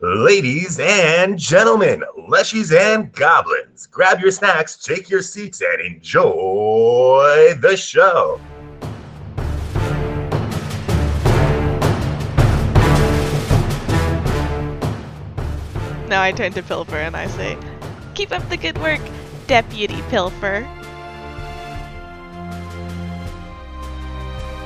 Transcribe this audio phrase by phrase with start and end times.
[0.00, 7.76] Ladies and gentlemen, leshies and goblins, grab your snacks, take your seats, and enjoy the
[7.76, 8.40] show.
[16.06, 17.58] Now I turn to Pilfer and I say,
[18.14, 19.00] Keep up the good work,
[19.48, 20.64] Deputy Pilfer.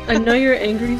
[0.08, 0.98] I know you're angry,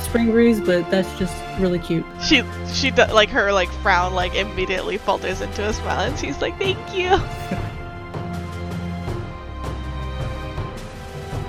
[0.00, 2.04] Spring Breeze, but that's just really cute.
[2.22, 2.42] She,
[2.72, 6.78] she, like her, like frown, like immediately falters into a smile, and she's like, "Thank
[6.94, 7.10] you."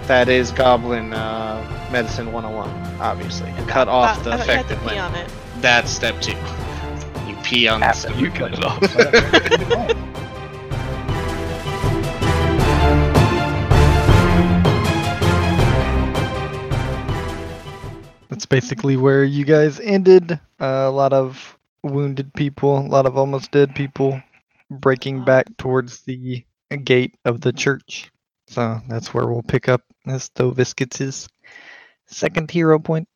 [0.07, 3.49] That is Goblin uh, Medicine 101, obviously.
[3.67, 5.61] Cut off Uh, the I thought you had to affected pee limb.
[5.61, 6.35] That's step two.
[7.29, 8.19] You pee on the After step.
[8.19, 8.81] you cut it off.
[18.41, 20.31] That's basically where you guys ended.
[20.59, 24.19] Uh, a lot of wounded people, a lot of almost dead people
[24.71, 26.43] breaking back towards the
[26.83, 28.11] gate of the church.
[28.47, 31.29] So that's where we'll pick up as Thovis gets his
[32.07, 33.07] second hero point.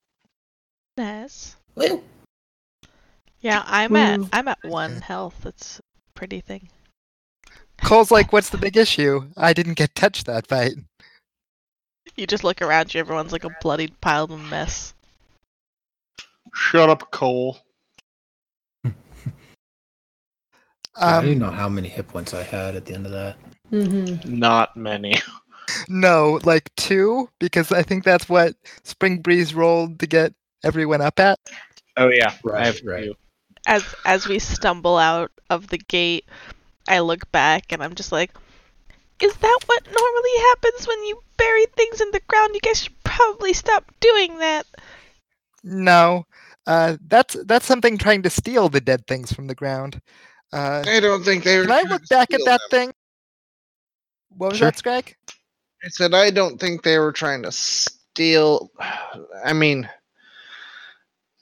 [0.95, 1.55] Nice.
[1.73, 2.03] Woo.
[3.41, 5.37] Yeah, I'm at, I'm at one health.
[5.41, 5.81] That's a
[6.13, 6.69] pretty thing.
[7.81, 9.27] Cole's like, what's the big issue?
[9.35, 10.73] I didn't get touched that fight.
[12.15, 14.91] You just look around you, everyone's like a bloodied pile of mess.
[16.55, 17.57] Shut up, Cole.
[20.97, 23.35] I don't Um, know how many hit points I had at the end of that.
[23.71, 24.39] Mm-hmm.
[24.39, 25.15] Not many.
[25.89, 30.33] no, like two, because I think that's what Spring Breeze rolled to get
[30.63, 31.37] everyone up at.
[31.97, 33.03] Oh yeah, Right, I have right.
[33.05, 33.15] two.
[33.67, 36.25] As as we stumble out of the gate,
[36.87, 38.31] I look back and I'm just like,
[39.21, 42.51] "Is that what normally happens when you bury things in the ground?
[42.53, 44.65] You guys should probably stop doing that."
[45.63, 46.25] No,
[46.67, 50.01] uh, that's that's something trying to steal the dead things from the ground.
[50.53, 51.63] Uh, I don't think they were.
[51.65, 52.69] can I look back at that them.
[52.69, 52.93] thing?
[54.29, 54.67] What was Sure.
[54.67, 55.15] that, Scrag?
[55.83, 58.71] I said I don't think they were trying to steal.
[59.43, 59.89] I mean,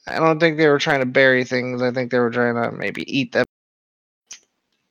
[0.07, 1.81] I don't think they were trying to bury things.
[1.81, 3.45] I think they were trying to maybe eat them.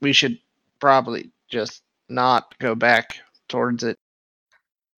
[0.00, 0.38] We should
[0.80, 3.98] probably just not go back towards it.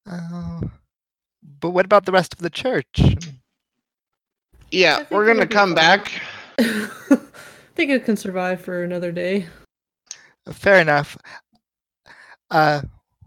[0.06, 0.60] Oh,
[1.60, 3.00] but what about the rest of the church?
[4.70, 5.74] Yeah, we're gonna come fine.
[5.76, 6.12] back.
[6.58, 6.88] I
[7.74, 9.46] think it can survive for another day.
[10.50, 11.16] Fair enough.
[12.50, 12.82] Uh,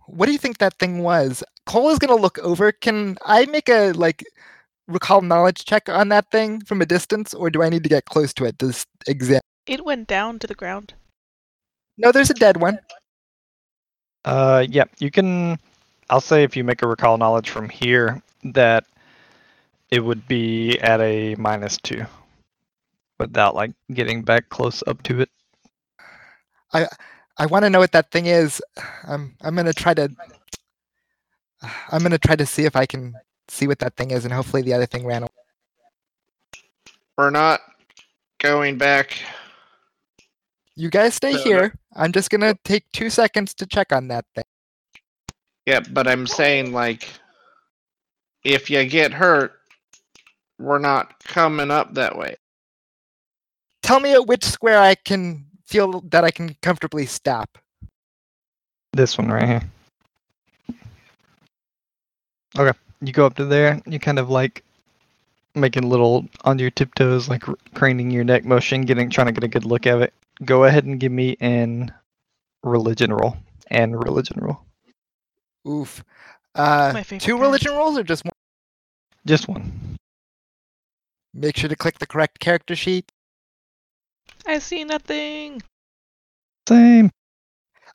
[0.08, 1.44] what do you think that thing was?
[1.66, 2.72] Cole is gonna look over.
[2.72, 4.24] Can I make a like
[4.88, 8.06] recall knowledge check on that thing from a distance, or do I need to get
[8.06, 9.42] close to it to s- examine?
[9.66, 10.94] It went down to the ground.
[11.98, 12.80] No, there's a dead one.
[14.24, 15.58] Uh, yeah, you can.
[16.10, 18.86] I'll say if you make a recall knowledge from here, that
[19.90, 22.06] it would be at a minus two,
[23.20, 25.30] without like getting back close up to it.
[26.74, 26.88] I
[27.38, 28.62] I want to know what that thing is.
[29.08, 30.10] I'm I'm gonna try to.
[31.92, 33.16] I'm gonna try to see if I can
[33.48, 35.32] see what that thing is, and hopefully the other thing ran away.
[37.18, 37.62] We're not
[38.40, 39.18] going back.
[40.76, 41.72] You guys stay Fair enough.
[41.72, 41.80] here.
[41.96, 44.44] I'm just gonna take two seconds to check on that thing.
[45.66, 47.10] Yeah, but I'm saying like,
[48.44, 49.54] if you get hurt,
[50.60, 52.36] we're not coming up that way.
[53.84, 57.58] Tell me at which square I can feel that I can comfortably stop.
[58.94, 59.62] This one right here.
[62.58, 63.82] Okay, you go up to there.
[63.86, 64.64] You kind of like
[65.54, 69.48] making little on your tiptoes, like craning your neck motion, getting trying to get a
[69.48, 70.14] good look at it.
[70.44, 71.92] Go ahead and give me an
[72.64, 74.60] religion roll and religion roll.
[75.68, 76.04] Oof.
[76.56, 78.32] Uh, two religion rolls or just one?
[79.26, 79.98] Just one.
[81.38, 83.12] Make sure to click the correct character sheet.
[84.48, 85.62] I see nothing.
[86.68, 87.12] Same.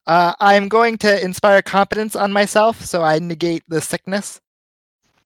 [0.06, 4.40] Uh, I'm going to inspire competence on myself, so I negate the sickness.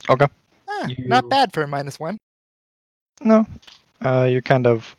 [0.09, 0.27] Okay.
[0.69, 2.17] Ah, You- Not bad for a minus one.
[3.21, 3.47] No.
[4.05, 4.97] Uh, you're kind of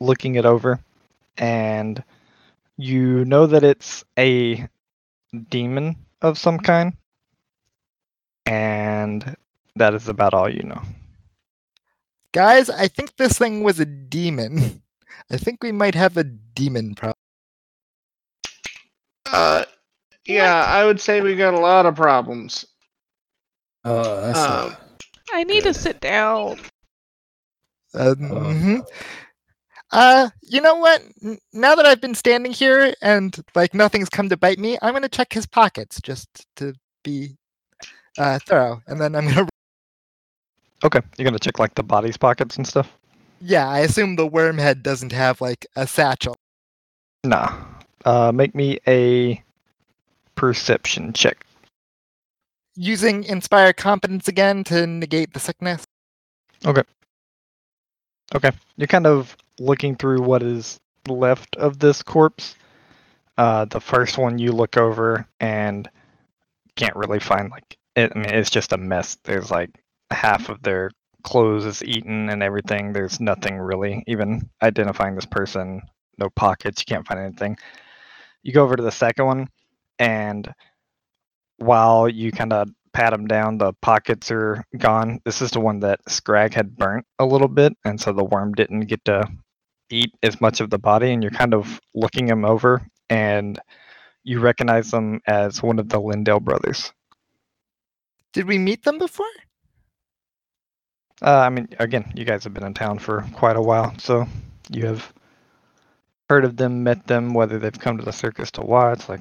[0.00, 0.80] looking it over,
[1.38, 2.02] and
[2.76, 4.68] you know that it's a
[5.50, 6.94] demon of some kind,
[8.46, 9.36] and
[9.76, 10.82] that is about all you know.
[12.36, 14.82] Guys, I think this thing was a demon.
[15.30, 17.16] I think we might have a demon problem.
[19.24, 19.64] Uh,
[20.26, 22.66] yeah, I would say we got a lot of problems.
[23.86, 24.74] Oh, that's Um, uh,
[25.32, 26.60] I need to sit down.
[27.94, 28.86] Uh, mhm.
[29.90, 31.02] Uh, you know what?
[31.54, 35.08] Now that I've been standing here and like nothing's come to bite me, I'm gonna
[35.08, 37.38] check his pockets just to be
[38.18, 39.48] uh, thorough, and then I'm gonna.
[40.84, 42.92] Okay, you're gonna check like the body's pockets and stuff.
[43.40, 46.36] Yeah, I assume the worm head doesn't have like a satchel.
[47.24, 47.52] Nah.
[48.04, 49.42] Uh, make me a
[50.36, 51.44] perception check.
[52.76, 55.84] Using inspire competence again to negate the sickness.
[56.64, 56.82] Okay.
[58.34, 58.50] Okay.
[58.76, 60.78] You're kind of looking through what is
[61.08, 62.54] left of this corpse.
[63.38, 65.88] Uh, the first one you look over and
[66.76, 68.12] can't really find like it.
[68.14, 69.16] I mean, it's just a mess.
[69.24, 69.70] There's like
[70.10, 70.90] half of their
[71.22, 72.92] clothes is eaten and everything.
[72.92, 75.82] There's nothing really even identifying this person.
[76.18, 76.82] No pockets.
[76.82, 77.56] You can't find anything.
[78.42, 79.48] You go over to the second one,
[79.98, 80.52] and
[81.58, 85.20] while you kind of pat them down, the pockets are gone.
[85.24, 88.54] This is the one that Scrag had burnt a little bit, and so the worm
[88.54, 89.28] didn't get to
[89.90, 91.12] eat as much of the body.
[91.12, 93.60] And you're kind of looking him over, and
[94.22, 96.92] you recognize them as one of the Lindell brothers.
[98.32, 99.26] Did we meet them before?
[101.22, 104.26] Uh, I mean, again, you guys have been in town for quite a while, so
[104.70, 105.12] you have
[106.28, 109.08] heard of them, met them, whether they've come to the circus to watch.
[109.08, 109.20] Like,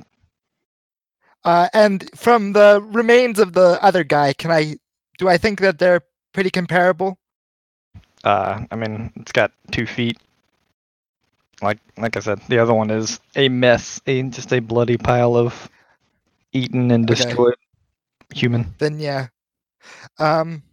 [1.44, 4.78] Uh, and from the remains of the other guy, can I
[5.18, 6.02] do I think that they're
[6.34, 7.18] pretty comparable?
[8.24, 10.18] uh, I mean, it's got two feet.
[11.62, 15.36] Like, like I said, the other one is a mess, a just a bloody pile
[15.36, 15.70] of
[16.54, 17.44] eaten and Okay.
[17.46, 17.56] destroyed
[18.34, 18.74] human.
[18.80, 19.28] Then yeah.
[20.20, 20.64] Um,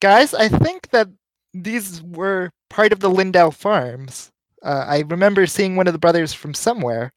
[0.00, 1.08] guys, I think that
[1.54, 4.30] these were part of the Lindell farms.
[4.62, 7.12] Uh, I remember seeing one of the brothers from somewhere.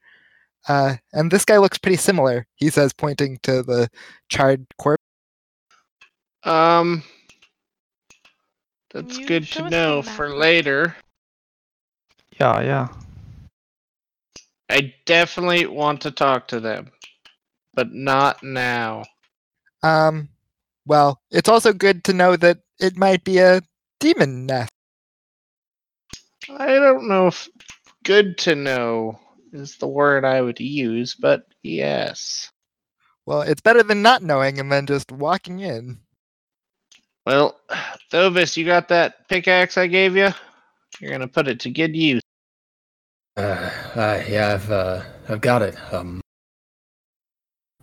[0.68, 2.46] Uh, and this guy looks pretty similar.
[2.56, 3.90] He says, pointing to the
[4.30, 5.04] charred corpse.
[6.44, 7.04] Um,
[8.92, 10.96] that's you good to know for later.
[12.40, 12.88] Yeah, yeah.
[14.70, 16.92] I definitely want to talk to them,
[17.74, 19.04] but not now.
[19.84, 20.30] Um,
[20.86, 23.62] well, it's also good to know that it might be a
[24.00, 24.72] demon nest.
[26.50, 27.48] I don't know if
[28.04, 29.20] good to know
[29.54, 32.52] is the word I would use, but yes.
[33.26, 36.00] Well, it's better than not knowing and then just walking in.
[37.26, 37.58] Well,
[38.12, 40.30] Thovis, you got that pickaxe I gave you?
[41.00, 42.22] You're gonna put it to good use.
[43.38, 45.76] Uh, uh, yeah, I've uh, I've got it.
[45.94, 46.22] Um,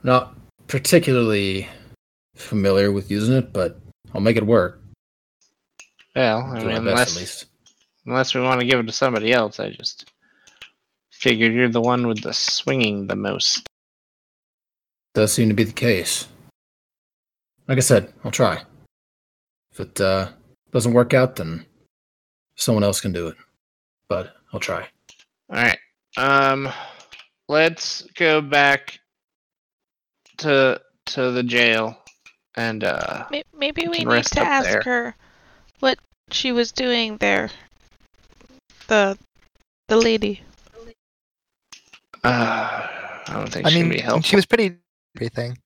[0.02, 0.36] not
[0.68, 1.68] particularly
[2.40, 3.80] familiar with using it, but
[4.14, 4.80] I'll make it work.
[6.14, 7.46] Well, I mean, best unless
[8.06, 10.10] unless we want to give it to somebody else, I just
[11.10, 13.66] figured you're the one with the swinging the most.
[15.14, 16.26] Does seem to be the case.
[17.68, 18.62] Like I said, I'll try.
[19.72, 20.30] If it uh,
[20.72, 21.64] doesn't work out, then
[22.56, 23.36] someone else can do it.
[24.08, 24.88] But I'll try.
[25.50, 25.78] All right.
[26.16, 26.68] Um,
[27.48, 28.98] let's go back
[30.38, 31.99] to to the jail
[32.60, 34.82] and uh Maybe we need to ask there.
[34.82, 35.16] her
[35.80, 35.98] what
[36.30, 37.50] she was doing there.
[38.88, 39.18] The
[39.88, 40.42] the lady.
[42.24, 42.86] uh
[43.26, 44.28] I don't think I she mean, can be helpful.
[44.28, 44.78] she was pretty
[45.16, 45.58] everything.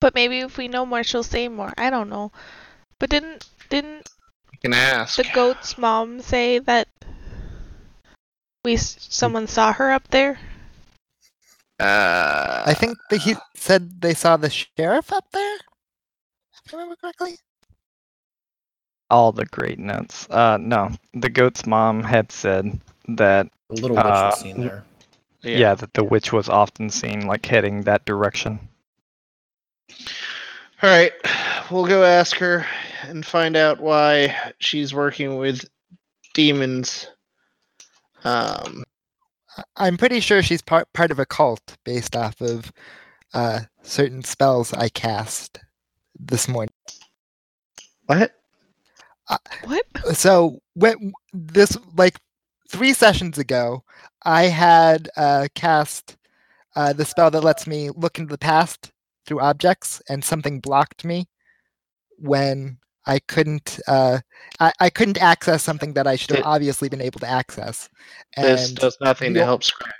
[0.00, 1.72] But maybe if we know more, she'll say more.
[1.76, 2.32] I don't know.
[2.98, 4.10] But didn't didn't
[4.52, 5.16] You can ask.
[5.16, 6.88] the goat's mom say that
[8.64, 10.38] we someone saw her up there?
[11.82, 15.56] Uh, I think that he said they saw the sheriff up there.
[16.64, 17.36] If I remember correctly.
[19.10, 20.28] All the great notes.
[20.30, 24.84] Uh, no, the goat's mom had said that A little witch Uh, was seen there.
[25.42, 25.74] yeah.
[25.74, 28.58] that the witch was often seen like heading that direction.
[30.82, 31.12] All right,
[31.70, 32.66] we'll go ask her
[33.02, 35.68] and find out why she's working with
[36.34, 37.08] demons.
[38.24, 38.91] Um, I-
[39.76, 42.72] I'm pretty sure she's part part of a cult based off of
[43.34, 45.58] uh, certain spells I cast
[46.18, 46.74] this morning.
[48.06, 48.32] what?
[49.64, 49.84] What?
[50.14, 52.18] So when this like
[52.68, 53.84] three sessions ago,
[54.24, 56.16] I had uh, cast
[56.74, 58.92] uh, the spell that lets me look into the past
[59.26, 61.28] through objects, and something blocked me
[62.18, 63.80] when I couldn't.
[63.88, 64.18] Uh,
[64.60, 67.88] I, I couldn't access something that I should have It- obviously been able to access.
[68.36, 69.92] And This does nothing to the o- help Scrag.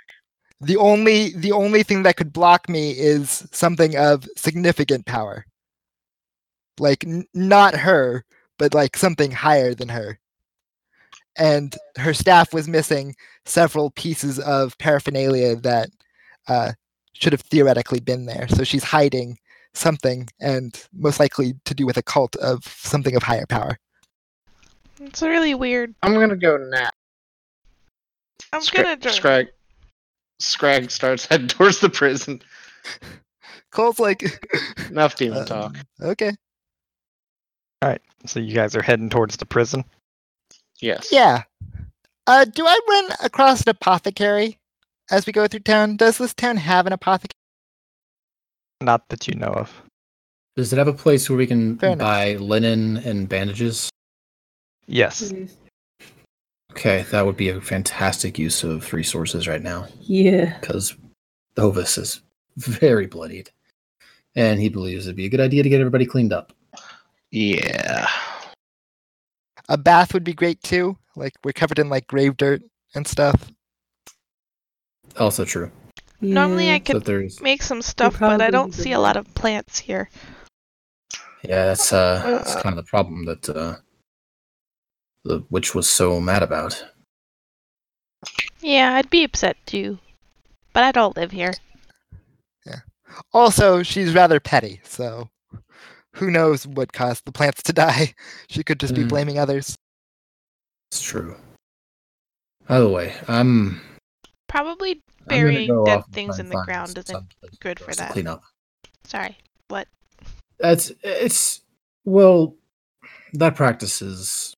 [0.61, 5.45] the only the only thing that could block me is something of significant power
[6.79, 8.23] like n- not her
[8.57, 10.17] but like something higher than her
[11.37, 13.13] and her staff was missing
[13.45, 15.89] several pieces of paraphernalia that
[16.47, 16.71] uh,
[17.13, 19.37] should have theoretically been there so she's hiding
[19.73, 23.77] something and most likely to do with a cult of something of higher power
[25.01, 25.93] It's really weird.
[26.03, 26.89] I'm gonna go now.
[28.51, 29.13] I'm Scra- gonna join.
[29.13, 29.47] Scrag.
[30.39, 32.41] Scrag starts heading towards the prison.
[33.71, 34.23] cole's like
[34.89, 35.77] Enough demon um, talk.
[36.01, 36.31] okay
[37.81, 38.01] All right.
[38.25, 39.83] So you guys are heading towards the prison.
[40.79, 41.09] Yes.
[41.11, 41.43] Yeah.
[42.27, 44.57] Uh, do I run across an apothecary
[45.11, 45.97] as we go through town?
[45.97, 47.37] Does this town have an apothecary?
[48.83, 49.71] Not that you know of.
[50.57, 52.05] Does it have a place where we can Fair enough.
[52.05, 53.89] buy linen and bandages?
[54.87, 55.29] Yes.
[55.31, 55.57] Please.
[56.71, 60.57] Okay, that would be a fantastic use of resources right now Yeah.
[60.59, 60.95] because
[61.55, 62.21] Thovis is
[62.57, 63.51] very bloodied,
[64.35, 66.51] and he believes it'd be a good idea to get everybody cleaned up.
[67.31, 68.07] Yeah.
[69.69, 70.97] A bath would be great too.
[71.15, 72.61] Like we're covered in like grave dirt
[72.95, 73.49] and stuff.
[75.17, 75.71] Also true.
[76.23, 76.77] Normally I Yeah.
[76.87, 80.09] So could there's make some stuff, but I don't see a lot of plants here.
[81.43, 83.75] yeah, that's uh, that's kind of the problem that uh,
[85.25, 86.85] the witch was so mad about.
[88.61, 89.99] Yeah, I'd be upset too.
[90.71, 91.53] But I don't live here.
[92.65, 92.79] Yeah.
[93.33, 95.29] Also, she's rather petty, so
[96.15, 98.13] who knows what caused the plants to die?
[98.49, 99.07] She could just be Hmm.
[99.09, 99.75] blaming others.
[100.91, 101.35] It's true.
[102.67, 103.81] By the way, I'm
[104.47, 107.97] Probably I'm gonna burying go dead things in the ground isn't good for for us
[107.97, 108.11] to that.
[108.11, 108.43] Clean up.
[109.05, 109.37] Sorry.
[109.67, 109.87] What?
[110.59, 111.61] That's it's
[112.05, 112.55] well,
[113.33, 114.55] that practice is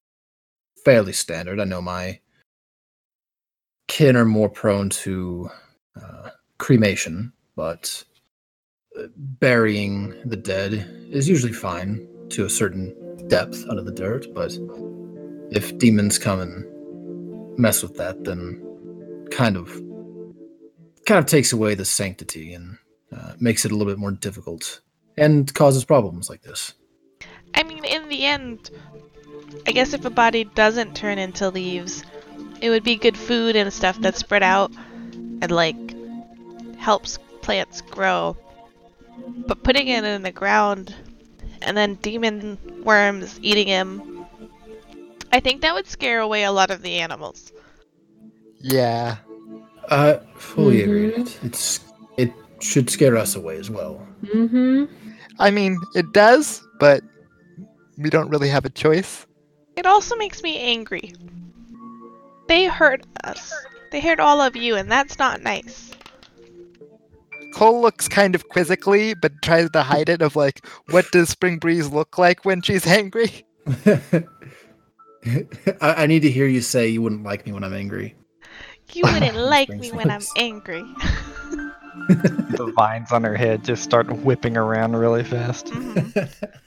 [0.84, 1.60] fairly standard.
[1.60, 2.20] I know my
[3.88, 5.50] kin are more prone to
[6.02, 8.04] uh, cremation, but
[9.00, 10.74] uh, burying the dead
[11.10, 12.94] is usually fine to a certain
[13.28, 14.28] depth under the dirt.
[14.34, 14.58] But
[15.52, 18.62] if demons come and mess with that, then
[19.32, 19.82] kind of
[21.06, 22.78] kind of takes away the sanctity and
[23.16, 24.82] uh, makes it a little bit more difficult
[25.18, 26.74] and causes problems like this.
[27.54, 28.70] I mean, in the end,
[29.66, 32.04] I guess if a body doesn't turn into leaves,
[32.62, 34.72] it would be good food and stuff that's spread out
[35.42, 35.76] and, like,
[36.78, 38.36] helps plants grow.
[39.48, 40.94] But putting it in the ground
[41.62, 44.26] and then demon worms eating him,
[45.32, 47.54] I think that would scare away a lot of the animals.
[48.60, 49.18] Yeah.
[49.90, 51.12] I fully agree.
[51.12, 51.20] Mhm.
[51.20, 51.80] It, it's
[52.18, 54.06] it should scare us away as well.
[54.24, 54.86] Mm-hmm.
[55.40, 57.02] I mean, it does, but
[57.98, 59.26] we don't really have a choice.
[59.76, 61.14] It also makes me angry.
[62.48, 63.54] They hurt us.
[63.92, 65.92] They hurt all of you, and that's not nice.
[67.54, 71.58] Cole looks kind of quizzically, but tries to hide it of like, what does Spring
[71.58, 73.46] Breeze look like when she's angry?
[73.86, 74.24] I,
[75.82, 78.16] I need to hear you say you wouldn't like me when I'm angry.
[78.94, 80.84] You wouldn't like me when I'm angry.
[82.08, 85.68] The vines on her head just start whipping around really fast.
[85.68, 86.52] Mhm.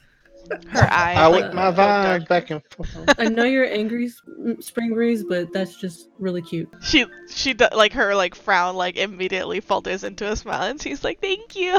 [0.68, 1.18] Her eyes.
[1.18, 2.96] I like, whip my go vines back and forth.
[3.18, 4.22] I know you're angry, S-
[4.66, 6.70] Spring Breeze, but that's just really cute.
[6.80, 11.20] She she like her like frown like immediately falters into a smile, and she's like,
[11.20, 11.78] "Thank you.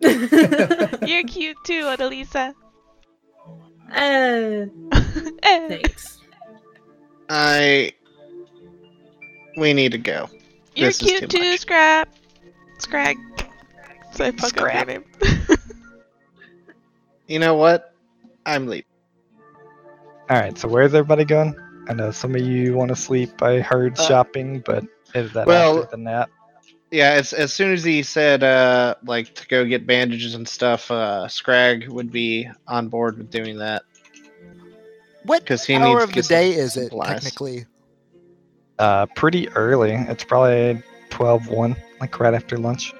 [0.00, 2.54] You're cute too, Annalisa."
[3.94, 4.66] uh,
[5.42, 5.68] Eh.
[5.68, 6.20] thanks.
[7.28, 7.92] I.
[9.56, 10.28] We need to go.
[10.74, 11.60] You're This is cute too too, much.
[11.60, 12.14] Scrap.
[12.78, 13.16] Scrag.
[14.12, 15.04] So I fuck up your name.
[17.26, 17.94] You know what?
[18.44, 18.84] I'm leaving.
[20.28, 21.54] All right, so where's everybody going?
[21.88, 23.42] I know some of you want to sleep.
[23.42, 24.84] I heard Uh, shopping, but
[25.14, 26.30] is that well- after the nap?
[26.90, 30.90] Yeah, as as soon as he said uh like to go get bandages and stuff,
[30.92, 33.82] uh Scrag would be on board with doing that.
[35.24, 37.08] What 'Cause he hour needs to of the get some day is it, supplies.
[37.22, 37.66] technically?
[38.78, 39.92] Uh, pretty early.
[39.92, 42.92] It's probably 12 1, like right after lunch.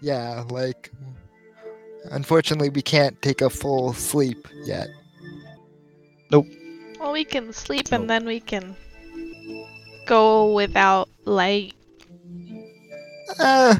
[0.00, 0.90] Yeah, like,
[2.10, 4.88] unfortunately, we can't take a full sleep yet.
[6.30, 6.46] Nope.
[7.00, 8.76] Well, we can sleep and then we can
[10.06, 11.74] go without light.
[13.38, 13.76] Uh,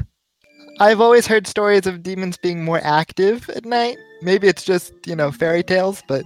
[0.79, 3.97] I've always heard stories of demons being more active at night.
[4.21, 6.25] Maybe it's just, you know, fairy tales, but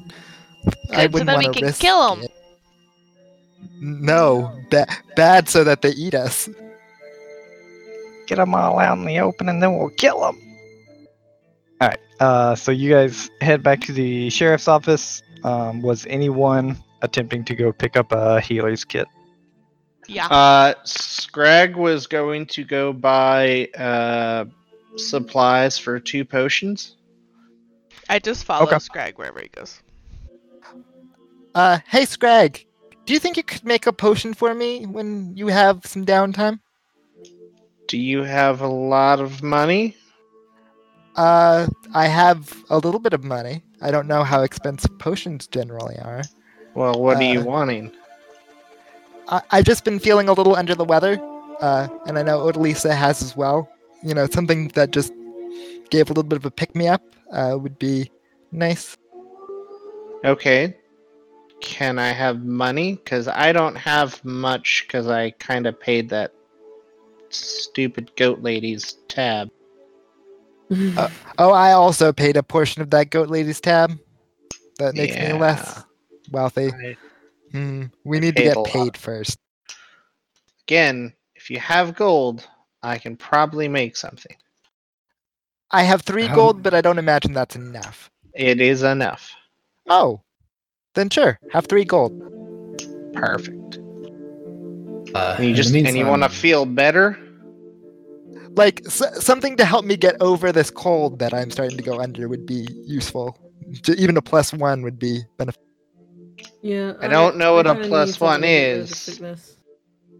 [0.91, 2.23] I Good, so wouldn't then we want to can kill them.
[2.23, 2.31] it.
[3.79, 6.49] No, ba- bad so that they eat us.
[8.25, 10.41] Get them all out in the open and then we'll kill them.
[11.79, 15.21] All right, uh, so you guys head back to the sheriff's office.
[15.43, 19.07] Um, was anyone attempting to go pick up a healer's kit?
[20.07, 20.27] Yeah.
[20.27, 24.45] Uh Scrag was going to go buy uh
[24.95, 26.95] supplies for two potions.
[28.09, 28.79] I just follow okay.
[28.79, 29.81] Scrag wherever he goes.
[31.53, 32.66] Uh, hey, Scrag,
[33.07, 36.59] do you think you could make a potion for me when you have some downtime?
[37.87, 39.95] Do you have a lot of money?
[41.15, 43.63] Uh, I have a little bit of money.
[43.81, 46.23] I don't know how expensive potions generally are.
[46.75, 47.91] Well, what are you Uh, wanting?
[49.29, 51.17] I- I've just been feeling a little under the weather,
[51.61, 53.69] uh, and I know Odalisa has as well.
[54.03, 55.13] You know, something that just
[55.89, 58.11] gave a little bit of a pick me up uh, would be
[58.51, 58.97] nice.
[60.25, 60.75] Okay.
[61.61, 62.93] Can I have money?
[62.95, 66.33] Because I don't have much because I kind of paid that
[67.29, 69.49] stupid goat lady's tab.
[71.39, 73.97] Oh, I also paid a portion of that goat lady's tab.
[74.79, 75.83] That makes me less
[76.31, 76.67] wealthy.
[76.71, 76.97] I-
[77.53, 77.85] Hmm.
[78.03, 79.39] We I need to get paid first.
[80.67, 82.45] Again, if you have gold,
[82.83, 84.35] I can probably make something.
[85.71, 88.11] I have three How- gold, but I don't imagine that's enough.
[88.33, 89.31] It is enough.
[89.87, 90.19] Oh,
[90.97, 92.11] then sure, have three gold.
[93.13, 93.79] Perfect.
[95.15, 97.17] Uh, And you in the just and you want to feel better?
[98.55, 101.99] Like s- something to help me get over this cold that I'm starting to go
[101.99, 103.37] under would be useful.
[103.71, 105.61] J- Even a plus one would be beneficial.
[106.61, 106.93] Yeah.
[106.99, 109.21] I don't know what a kinda plus need something one to get rid of is.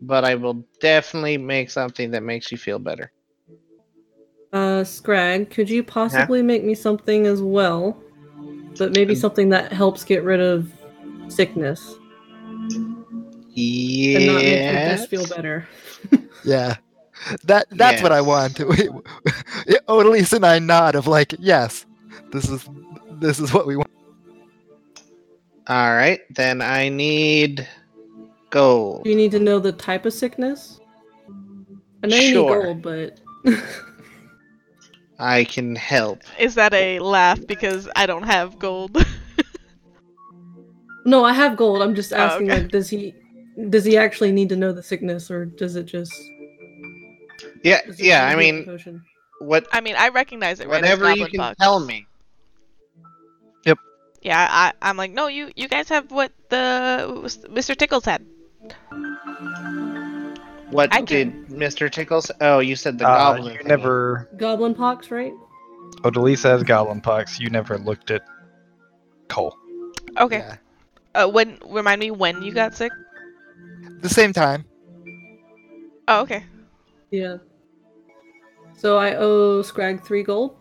[0.02, 3.12] But I will definitely make something that makes you feel better.
[4.54, 8.02] Uh, Scrag, could you possibly make me something as well?
[8.78, 10.72] But maybe Um, something that helps get rid of
[11.30, 11.96] sickness
[13.54, 14.18] Yeah.
[14.18, 15.68] and not make your guest feel better.
[16.46, 16.78] Yeah,
[17.46, 18.26] that that's what I Yes.
[18.28, 18.56] want.
[19.90, 21.86] Odalise and I nod of like, yes,
[22.32, 22.70] this is
[23.20, 23.90] this is what we want.
[25.68, 27.68] All right, then I need
[28.52, 29.04] gold.
[29.04, 30.80] Do you need to know the type of sickness?
[32.04, 33.20] I know you need gold, but
[35.20, 36.20] I can help.
[36.40, 38.96] Is that a laugh because I don't have gold?
[41.06, 41.82] no, I have gold.
[41.82, 42.62] I'm just Oh, asking, okay.
[42.62, 43.14] like, does he
[43.70, 46.14] does he actually need to know the sickness, or does it just?
[47.64, 48.28] Yeah, it yeah.
[48.28, 49.04] I mean, potion?
[49.40, 49.68] what?
[49.72, 51.58] I mean, I recognize it right Whatever you can pox.
[51.58, 52.06] tell me.
[53.66, 53.78] Yep.
[54.22, 57.08] Yeah, I, I'm like, no, you, you guys have what the
[57.50, 57.76] Mr.
[57.76, 58.24] Tickles had.
[60.72, 61.90] What I did Mr.
[61.92, 62.30] Tickles?
[62.42, 63.54] Oh, you said the Uh, goblin.
[63.54, 63.68] you thingy.
[63.68, 64.30] never.
[64.38, 65.34] Goblin pox, right?
[66.02, 67.40] Odalisa has goblin pox.
[67.40, 68.24] You never looked at
[69.30, 69.56] Cole.
[70.20, 70.40] Okay.
[70.40, 70.56] Yeah.
[71.16, 72.92] Uh, when remind me when you got sick?
[74.02, 74.66] The same time.
[76.08, 76.44] Oh, okay.
[77.12, 77.38] Yeah.
[78.76, 80.56] So I owe Scrag three gold.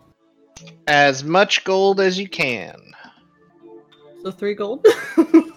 [0.87, 2.75] as much gold as you can.
[4.23, 4.85] So three gold.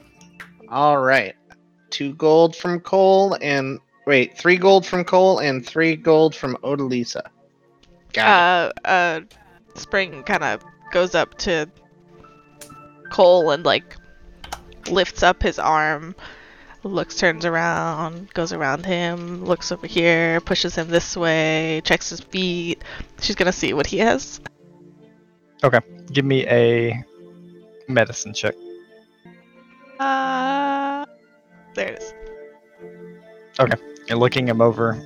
[0.69, 1.35] All right,
[1.89, 7.23] two gold from Cole and wait, three gold from Cole and three gold from Odalisa.
[8.13, 9.21] Got Uh, uh,
[9.75, 11.71] Spring kind of goes up to
[13.11, 13.97] Cole and like
[14.91, 16.15] lifts up his arm,
[16.83, 22.21] looks, turns around, goes around him, looks over here, pushes him this way, checks his
[22.21, 22.83] feet.
[23.21, 24.41] She's gonna see what he has.
[25.63, 25.81] Okay,
[26.13, 27.05] give me a
[27.89, 28.55] medicine check.
[29.99, 31.05] Uh,
[31.75, 32.15] there it is.
[34.11, 35.01] You're looking him over.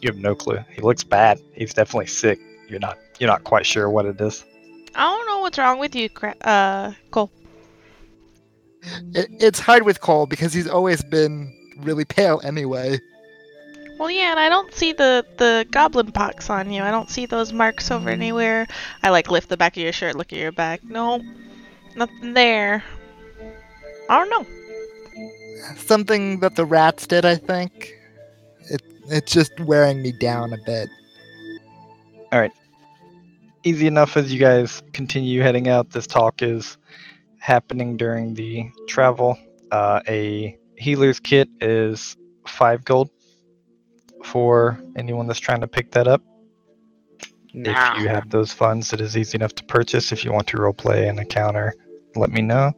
[0.00, 0.64] You have no clue.
[0.70, 1.40] He looks bad.
[1.52, 2.38] He's definitely sick.
[2.68, 2.96] You're not.
[3.18, 4.44] You're not quite sure what it is.
[4.94, 6.08] I don't know what's wrong with you,
[6.42, 7.32] uh, Cole.
[9.14, 13.00] It, it's hard with Cole because he's always been really pale anyway.
[13.98, 16.82] Well, yeah, and I don't see the the goblin pox on you.
[16.82, 18.68] I don't see those marks over anywhere.
[19.02, 20.84] I like lift the back of your shirt, look at your back.
[20.84, 21.20] No,
[21.96, 22.84] nothing there.
[24.08, 24.46] I don't know.
[25.76, 27.93] Something that the rats did, I think.
[29.06, 30.88] It it's just wearing me down a bit.
[32.32, 32.52] All right.
[33.64, 35.90] Easy enough as you guys continue heading out.
[35.90, 36.76] This talk is
[37.38, 39.38] happening during the travel.
[39.70, 43.10] Uh, a healer's kit is five gold
[44.24, 46.22] for anyone that's trying to pick that up.
[47.56, 50.10] If you have those funds, it is easy enough to purchase.
[50.10, 51.74] If you want to roleplay an encounter,
[52.16, 52.72] let me know.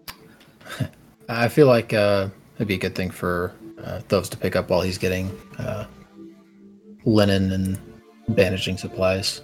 [1.29, 4.69] I feel like uh, it'd be a good thing for uh, those to pick up
[4.69, 5.87] while he's getting uh,
[7.07, 7.79] linen and
[8.37, 9.41] bandaging supplies.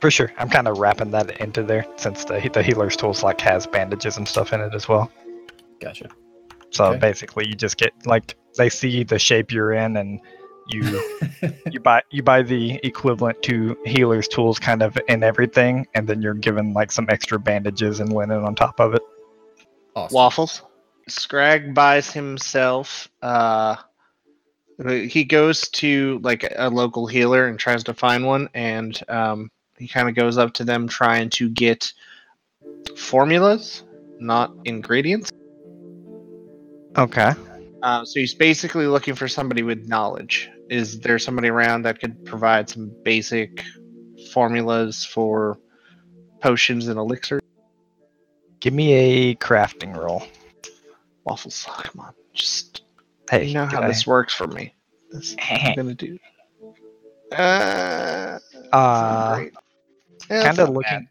[0.00, 3.40] For sure, I'm kind of wrapping that into there since the the healer's tools like
[3.40, 5.10] has bandages and stuff in it as well.
[5.80, 6.08] Gotcha.
[6.70, 6.98] So Okay.
[6.98, 10.20] basically, you just get like they see the shape you're in, and
[10.68, 11.02] you
[11.70, 16.22] you buy you buy the equivalent to healer's tools kind of in everything, and then
[16.22, 19.02] you're given like some extra bandages and linen on top of it.
[19.96, 20.14] awesome.
[20.14, 20.62] Waffles.
[21.08, 23.10] Scrag buys himself.
[23.20, 23.76] Uh,
[24.88, 29.86] he goes to like a local healer and tries to find one, and um, he
[29.86, 31.92] kind of goes up to them trying to get
[32.96, 33.84] formulas,
[34.18, 35.30] not ingredients.
[36.96, 37.32] Okay.
[37.82, 40.50] Uh, so he's basically looking for somebody with knowledge.
[40.68, 43.64] Is there somebody around that could provide some basic
[44.32, 45.58] formulas for
[46.40, 47.42] potions and elixirs?
[48.60, 50.22] Give me a crafting roll.
[51.24, 52.82] Waffles, come on, just
[53.30, 54.74] Hey, you know how I- this works for me.
[55.12, 56.18] This I'm gonna do.
[57.32, 58.38] Uh,
[58.72, 59.44] Uh.
[60.28, 61.08] Yeah, kind of looking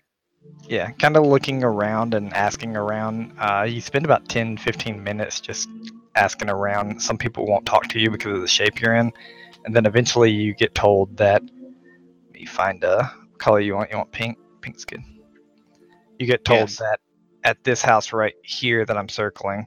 [0.70, 3.34] Yeah, kind of looking around and asking around.
[3.40, 5.68] Uh, you spend about 10, 15 minutes just
[6.16, 7.02] asking around.
[7.02, 9.12] Some people won't talk to you because of the shape you're in.
[9.66, 11.42] And then eventually you get told that
[12.36, 13.92] you find a color you want.
[13.92, 14.38] You want pink?
[14.62, 15.02] Pink's good.
[16.18, 16.78] You get told Yes.
[16.78, 17.00] that
[17.44, 19.66] at this house right here that I'm circling,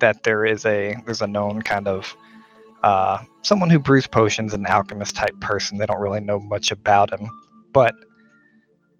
[0.00, 2.16] that there is a there's a known kind of
[2.82, 5.78] uh, someone who brews potions, an alchemist type person.
[5.78, 7.28] They don't really know much about him,
[7.72, 7.94] but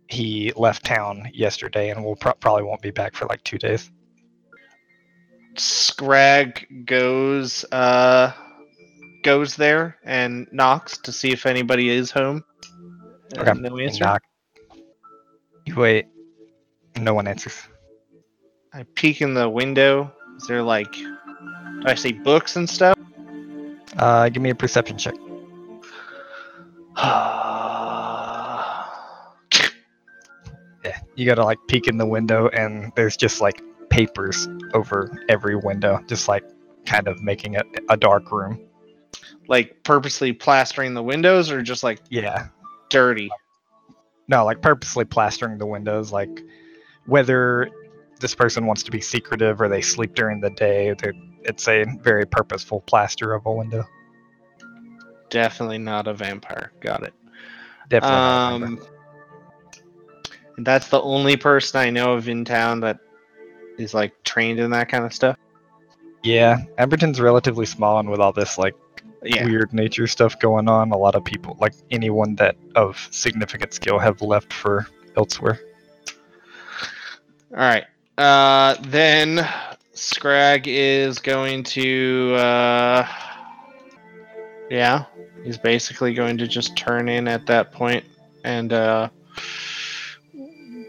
[0.08, 3.90] he left town yesterday and will pro- probably won't be back for like two days.
[5.56, 8.32] Scrag goes uh
[9.24, 12.44] goes there and knocks to see if anybody is home.
[13.36, 13.50] Okay.
[13.50, 14.04] And no answer.
[14.04, 14.22] knock.
[15.66, 16.06] You wait.
[16.96, 17.56] No one answers.
[18.72, 20.12] I peek in the window.
[20.38, 22.96] Is there like do I see books and stuff?
[23.96, 25.14] Uh, give me a perception check.
[30.84, 35.56] Yeah, you gotta like peek in the window, and there's just like papers over every
[35.56, 36.44] window, just like
[36.86, 38.60] kind of making it a dark room.
[39.48, 42.48] like purposely plastering the windows or just like Yeah,
[42.90, 43.28] dirty?
[44.28, 46.42] no, like purposely plastering the windows, like
[47.06, 47.68] whether
[48.20, 50.94] this person wants to be secretive or they sleep during the day.
[50.98, 53.84] they're- It's a very purposeful plaster of a window.
[55.30, 56.72] Definitely not a vampire.
[56.80, 57.14] Got it.
[57.88, 58.16] Definitely.
[58.16, 58.64] not a.
[58.64, 58.80] Um,
[60.58, 62.98] that's the only person I know of in town that
[63.78, 65.36] is like trained in that kind of stuff.
[66.24, 68.74] Yeah, Abberton's relatively small, and with all this like
[69.22, 69.44] Yeah.
[69.44, 73.98] weird nature stuff going on, a lot of people, like anyone that of significant skill,
[73.98, 75.60] have left for elsewhere.
[77.52, 77.84] All right.
[78.18, 79.48] Uh, then
[79.92, 82.34] Scrag is going to.
[82.34, 83.06] Uh,
[84.70, 85.04] yeah,
[85.44, 88.04] he's basically going to just turn in at that point
[88.44, 89.08] and uh,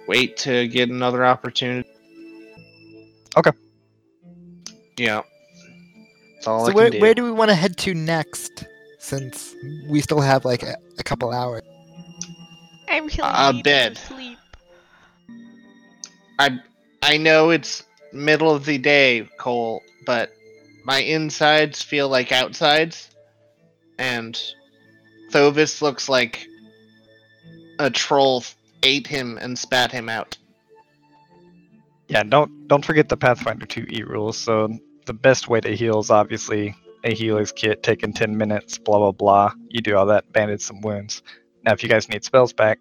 [0.07, 1.87] wait to get another opportunity.
[3.37, 3.51] Okay.
[4.97, 5.21] Yeah.
[6.35, 6.99] That's all so I where, can do.
[7.01, 8.65] where do we want to head to next?
[9.01, 9.55] Since
[9.89, 11.61] we still have like a, a couple hours.
[12.89, 13.95] I really Uh, need bed.
[13.95, 14.37] to sleep.
[16.37, 16.59] I
[17.01, 20.33] I know it's middle of the day, Cole, but
[20.83, 23.09] my insides feel like outsides,
[23.97, 24.39] and
[25.31, 26.47] Thovis looks like
[27.79, 28.43] a troll
[28.83, 30.37] ate him and spat him out.
[32.07, 34.37] Yeah, don't don't forget the Pathfinder 2 E rules.
[34.37, 34.69] So
[35.05, 39.11] the best way to heal is obviously a healer's kit, taking 10 minutes, blah blah
[39.11, 39.53] blah.
[39.69, 41.21] You do all that, bandage some wounds.
[41.63, 42.79] Now, if you guys need spells back,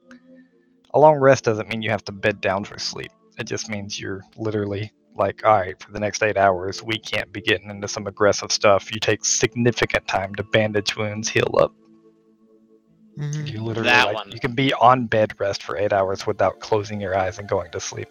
[0.95, 3.13] a long rest doesn't mean you have to bed down for sleep.
[3.39, 7.33] It just means you're literally like, all right, for the next eight hours, we can't
[7.33, 8.93] be getting into some aggressive stuff.
[8.93, 11.73] You take significant time to bandage wounds, heal up.
[13.19, 13.51] Mhm.
[13.51, 14.31] You literally That like, one.
[14.31, 17.71] you can be on bed rest for eight hours without closing your eyes and going
[17.73, 18.09] to sleep.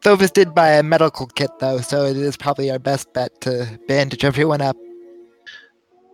[0.00, 3.78] Thovis did buy a medical kit though, so it is probably our best bet to
[3.88, 4.76] bandage everyone up.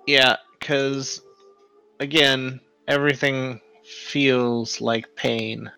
[0.07, 1.21] Yeah, because
[2.01, 5.71] again, everything feels like pain.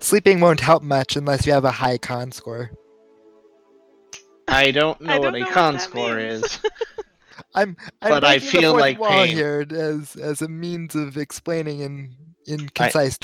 [0.00, 2.70] Sleeping won't help much unless you have a high con score.
[4.48, 6.42] I don't know I what don't a know what con that score means.
[6.44, 6.60] is.
[7.54, 9.34] I'm, I'm But I feel like wall pain.
[9.34, 12.14] here as as a means of explaining in
[12.46, 13.18] in concise.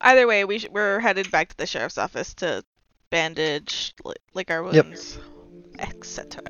[0.00, 2.62] Either way, we sh- we're headed back to the sheriff's office to
[3.10, 4.84] bandage, li- lick our Yep.
[4.86, 5.18] wounds,
[5.78, 6.42] etc.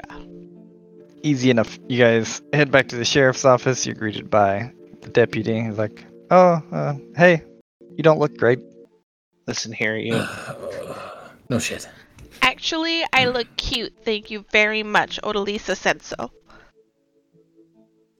[1.22, 1.78] easy enough.
[1.88, 3.86] You guys head back to the sheriff's office.
[3.86, 4.72] You're greeted by
[5.02, 5.60] the deputy.
[5.62, 7.42] He's like, "Oh, uh, hey,
[7.96, 8.58] you don't look great."
[9.46, 10.12] Listen here, you.
[11.50, 11.88] no shit.
[12.42, 13.92] Actually, I look cute.
[14.04, 15.20] Thank you very much.
[15.22, 16.30] Odalisa said so.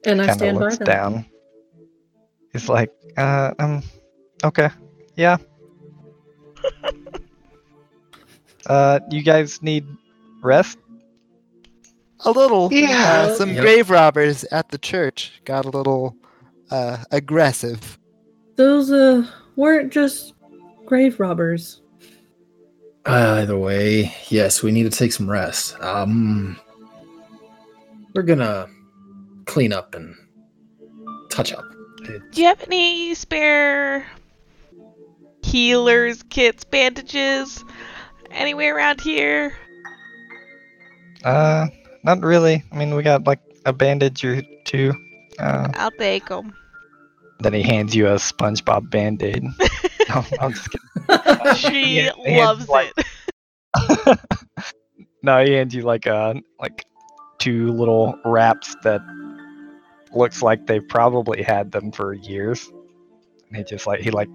[0.05, 0.85] And I Kind of stand by looks that.
[0.85, 1.25] down.
[2.53, 3.83] He's like, "Uh, um,
[4.43, 4.69] okay,
[5.15, 5.37] yeah."
[8.67, 9.85] uh, you guys need
[10.41, 10.77] rest.
[12.23, 12.71] A little.
[12.71, 13.27] Yeah.
[13.29, 13.61] Uh, some Yep.
[13.61, 16.15] grave robbers at the church got a little
[16.71, 17.97] uh, aggressive.
[18.55, 20.33] Those uh weren't just
[20.85, 21.81] grave robbers.
[23.05, 25.75] Either way, yes, we need to take some rest.
[25.79, 26.57] Um,
[28.13, 28.67] we're gonna
[29.45, 30.15] clean up and
[31.29, 31.63] touch up.
[32.03, 34.05] It- Do you have any spare
[35.43, 37.63] healers, kits, bandages?
[38.31, 39.53] Anywhere around here?
[41.23, 41.67] Uh,
[42.03, 42.63] not really.
[42.71, 44.93] I mean, we got like a bandage or two.
[45.39, 46.53] Uh, I'll take them.
[47.39, 49.43] then he hands you a SpongeBob band-aid.
[50.09, 51.55] no, I'm just kidding.
[51.55, 53.05] She Yeah, they loves like- it.
[55.23, 56.85] no, he hands you like uh like
[57.39, 59.01] two little wraps that
[60.13, 62.71] looks like they've probably had them for years.
[63.47, 64.29] And he just like he like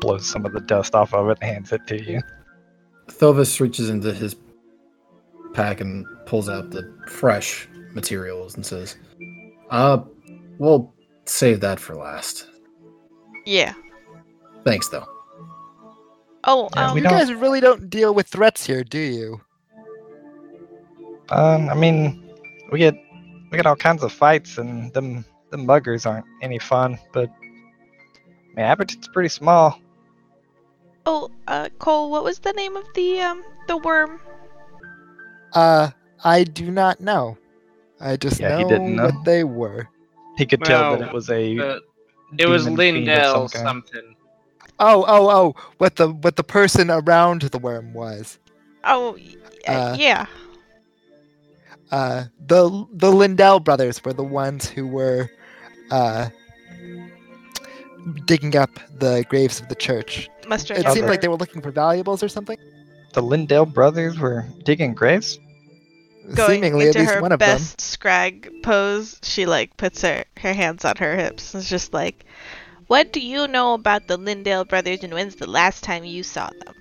[0.00, 2.20] blows some of the dust off of it and hands it to you.
[3.08, 4.36] Thovis reaches into his
[5.54, 8.96] pack and pulls out the fresh materials and says,
[9.70, 9.98] "Uh,
[10.58, 10.92] we'll
[11.24, 12.46] save that for last.
[13.46, 13.74] Yeah.
[14.66, 15.06] Thanks, though."
[16.44, 19.40] Oh, Yeah, um, we you don't- guys really don't deal with threats here, do you?
[21.30, 22.22] Um, I mean,
[22.70, 22.94] we get
[23.50, 26.98] we get all kinds of fights, and them the muggers aren't any fun.
[27.12, 29.80] But I mean, Abberton's pretty small.
[31.06, 34.20] oh, uh, Cole, what was the name of the um the worm?
[35.52, 35.90] Uh,
[36.24, 37.38] I do not know.
[38.00, 39.04] I just Yeah, he know, didn't know.
[39.06, 39.88] what they were.
[40.36, 41.58] He could tell that it was a.
[41.58, 41.78] Uh,
[42.38, 44.15] it was demon Lindell some something.
[44.78, 45.54] Oh, oh, oh!
[45.78, 48.38] What the what the person around the worm was?
[48.84, 49.16] Oh,
[49.66, 50.26] Uh, yeah.
[51.90, 55.30] Uh, the the Lindell brothers were the ones who were,
[55.90, 56.28] uh,
[58.26, 60.28] digging up the graves of the church.
[60.48, 62.58] Must It seemed like they were looking for valuables or something.
[63.14, 65.38] The Lindell brothers were digging graves.
[66.34, 67.56] going Seemingly, into at least her one of them.
[67.56, 69.18] best scrag pose.
[69.22, 71.54] She like puts her her hands on her hips.
[71.54, 72.24] It's just like,
[72.86, 76.48] what do you know about the Lindale brothers, and when's the last time you saw
[76.64, 76.74] them?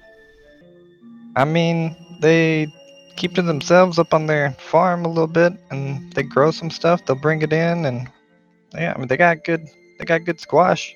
[1.35, 2.67] I mean, they
[3.15, 7.05] keep to themselves up on their farm a little bit, and they grow some stuff.
[7.05, 8.07] They'll bring it in, and
[8.73, 9.67] yeah, I mean, they got good.
[9.97, 10.93] They got good squash.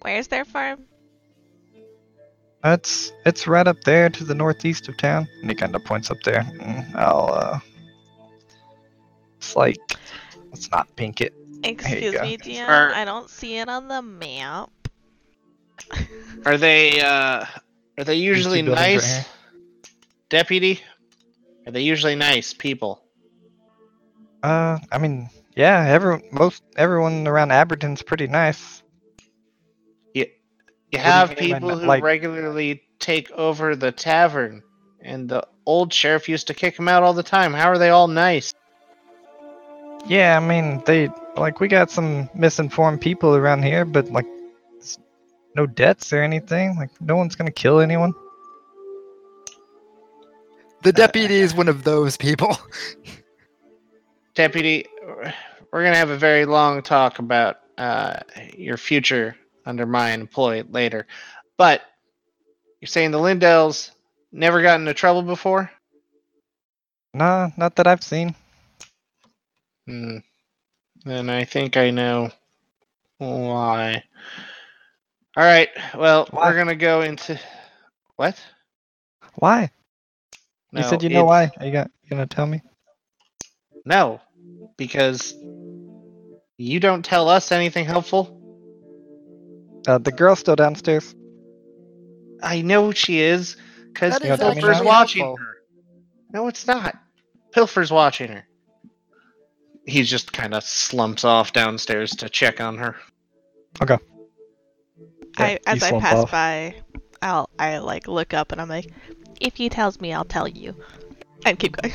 [0.00, 0.84] Where's their farm?
[2.64, 6.10] It's it's right up there to the northeast of town, and he kind of points
[6.10, 6.46] up there.
[6.94, 7.60] I'll uh,
[9.36, 9.78] it's like
[10.50, 11.34] let's not pink it.
[11.62, 12.68] Excuse me, DM.
[12.68, 14.70] Are- I don't see it on the map.
[16.44, 17.44] Are they uh
[17.98, 19.26] are they usually nice?
[20.28, 20.80] Deputy?
[21.66, 23.02] Are they usually nice people?
[24.42, 28.82] Uh, I mean, yeah, everyone, most everyone around Abberton's pretty nice.
[30.14, 30.26] You
[30.90, 34.62] you have people who like- regularly take over the tavern
[35.00, 37.52] and the old sheriff used to kick them out all the time.
[37.52, 38.54] How are they all nice?
[40.06, 44.26] Yeah, I mean, they like we got some misinformed people around here, but like,
[45.54, 46.76] no debts or anything.
[46.76, 48.14] Like, no one's gonna kill anyone.
[50.82, 52.56] The deputy is one of those people.
[54.34, 54.86] Deputy,
[55.70, 58.20] we're gonna have a very long talk about uh,
[58.56, 61.06] your future under my employ later.
[61.56, 61.82] But
[62.80, 63.90] you're saying the Lindells
[64.32, 65.70] never got into trouble before?
[67.14, 68.34] Nah, not that I've seen.
[69.86, 70.18] Hmm.
[71.04, 72.30] Then I think I know
[73.18, 74.04] why.
[75.36, 75.68] All right.
[75.96, 76.50] Well, Why?
[76.50, 77.38] we're gonna go into
[78.16, 78.38] what?
[79.36, 79.70] Why?
[80.72, 81.50] you said you know it- why.
[81.58, 82.62] Are you, got, you gonna tell me?
[83.84, 84.20] No,
[84.76, 85.34] because
[86.58, 88.38] you don't tell us anything helpful.
[89.86, 91.14] Uh, the girl's still downstairs.
[92.42, 93.56] I know she is,
[93.92, 95.44] because That is actually Pilfer's watching helpful.
[95.44, 95.56] her.
[96.32, 96.94] No, it's not.
[97.52, 98.44] Pilfer's watching her.
[99.86, 102.96] He just kind of slumps off downstairs to check on her.
[105.38, 106.30] Yeah, I as I pass off.
[106.30, 106.74] by,
[107.20, 108.90] I'll I like look up and I'm like,
[109.40, 110.74] if he tells me, I'll tell you,
[111.44, 111.94] and keep going.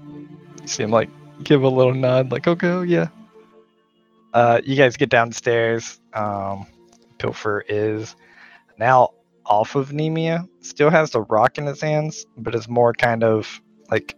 [0.66, 1.10] See him like
[1.42, 3.08] give a little nod, like okay, oh, yeah.
[4.32, 6.00] Uh, you guys get downstairs.
[6.12, 6.66] Um,
[7.18, 8.16] Pilfer is
[8.78, 9.10] now
[9.46, 10.48] off of Nemia.
[10.60, 13.60] Still has the rock in his hands, but is more kind of
[13.90, 14.14] like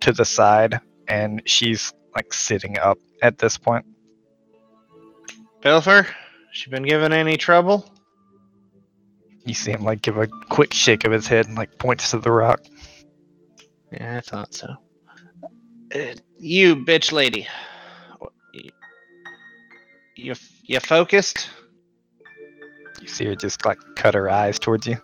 [0.00, 3.84] to the side, and she's like sitting up at this point.
[5.60, 6.08] Pilfer,
[6.50, 7.88] she been given any trouble?
[9.44, 12.18] You see him like give a quick shake of his head and like points to
[12.18, 12.60] the rock.
[13.92, 14.74] Yeah, I thought so.
[15.94, 17.46] Uh, you bitch lady.
[18.52, 18.70] You,
[20.16, 21.50] you you focused?
[23.00, 24.96] You see her just like cut her eyes towards you.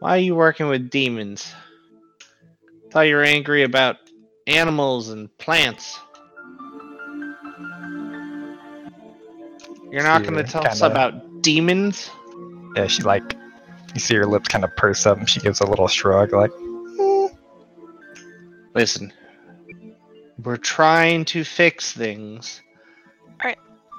[0.00, 1.52] Why are you working with demons?
[2.90, 3.96] Thought you were angry about
[4.48, 5.98] animals and plants.
[9.90, 10.86] You're not going to tell us kinda.
[10.90, 12.10] about demons?
[12.76, 13.34] Yeah, she like
[13.94, 16.50] you see her lips kind of purse up, and she gives a little shrug, like.
[16.52, 17.26] Hmm.
[18.74, 19.12] Listen,
[20.44, 22.60] we're trying to fix things.
[23.40, 23.54] Are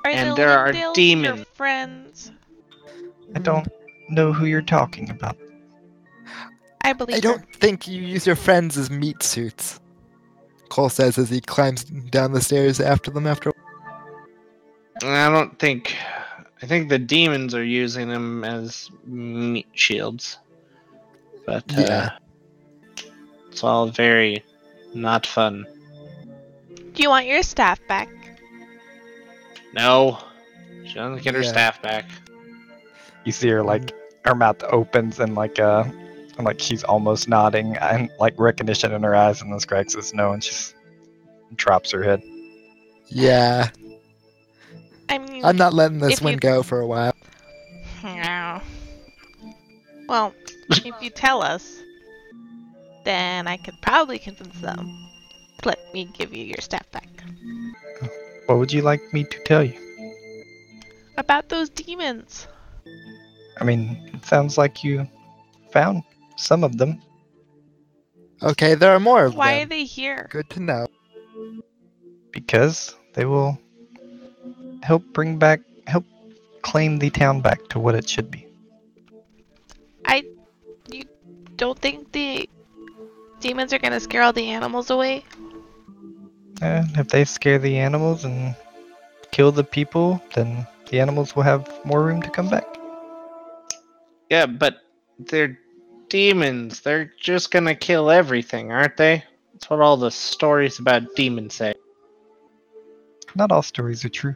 [0.05, 1.45] And there are Lindales your demons.
[1.53, 2.31] friends?
[3.35, 3.67] I don't
[4.09, 5.35] know who you're talking about.
[6.85, 7.15] I believe.
[7.15, 7.21] I her.
[7.21, 9.79] don't think you use your friends as meat suits.
[10.69, 13.51] Cole says as he climbs down the stairs after them after.
[15.03, 15.95] I don't think.
[16.61, 20.37] I think the demons are using them as meat shields.
[21.45, 22.09] But uh, Yeah.
[23.51, 24.43] it's all very
[24.93, 25.65] not fun.
[26.93, 28.09] Do you want your staff back?
[29.73, 30.17] No,
[30.85, 31.49] she doesn't get her Yeah.
[31.49, 32.05] staff back.
[33.25, 33.93] you see her like
[34.25, 35.83] her mouth opens and like uh
[36.39, 40.13] and like she's almost nodding and like recognition in her eyes and then Scrag says
[40.13, 40.73] no and she
[41.55, 42.23] drops her head.
[43.07, 43.69] Yeah,
[45.09, 47.13] I mean, I'm not letting this one you- go for a while.
[48.03, 48.61] No.
[50.07, 50.33] Well,
[50.69, 51.81] if you tell us,
[53.03, 54.89] then I could probably convince them
[55.61, 57.09] to let me give you your staff back.
[58.45, 59.73] What would you like me to tell you?
[61.17, 62.47] About those demons.
[63.59, 65.05] I mean, it sounds like you
[65.71, 66.03] found
[66.39, 67.01] some of them.
[68.41, 70.27] Okay, there are more of Why are they here?
[70.31, 70.87] Good to know.
[72.31, 73.59] because they will
[74.81, 76.05] help bring back help
[76.61, 78.47] claim the town back to what it should be.
[80.05, 80.23] I.
[80.91, 81.03] You
[81.57, 82.49] don't think the
[83.41, 85.25] demons are gonna scare all the animals away?
[86.61, 88.55] And if they scare the animals and
[89.31, 92.65] kill the people, then the animals will have more room to come back.
[94.29, 94.77] Yeah, but
[95.17, 95.57] they're
[96.09, 96.81] demons.
[96.81, 99.23] They're just gonna kill everything, aren't they?
[99.53, 101.73] That's what all the stories about demons say.
[103.35, 104.35] Not all stories are true.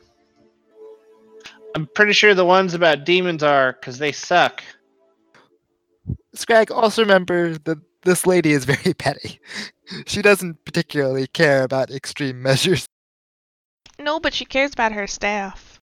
[1.75, 4.63] I'm pretty sure the ones about demons are because they suck.
[6.35, 9.39] Scrag, also remember that this lady is very petty.
[10.05, 12.85] She doesn't particularly care about extreme measures.
[13.99, 15.79] No, but she cares about her staff.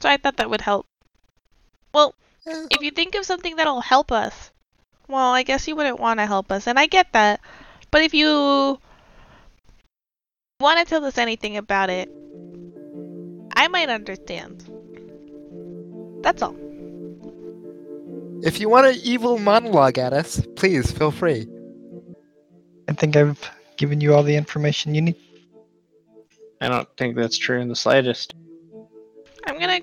[0.00, 0.86] So I thought that would help.
[1.92, 2.14] Well,
[2.46, 4.50] Eh, if you think of something that'll help us,
[5.08, 7.40] well, I guess you wouldn't want to help us, and I get that.
[7.90, 8.78] But if you
[10.60, 12.10] want to tell us anything about it,
[13.54, 14.64] I might understand.
[16.22, 16.56] That's all.
[18.42, 21.48] If you want an evil monologue at us, please feel free.
[22.88, 25.16] I think I've given you all the information you need.
[26.60, 28.34] I don't think that's true in the slightest.
[29.46, 29.80] I'm gonna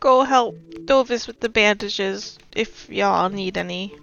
[0.00, 3.94] go help Thovis with the bandages if y'all need any.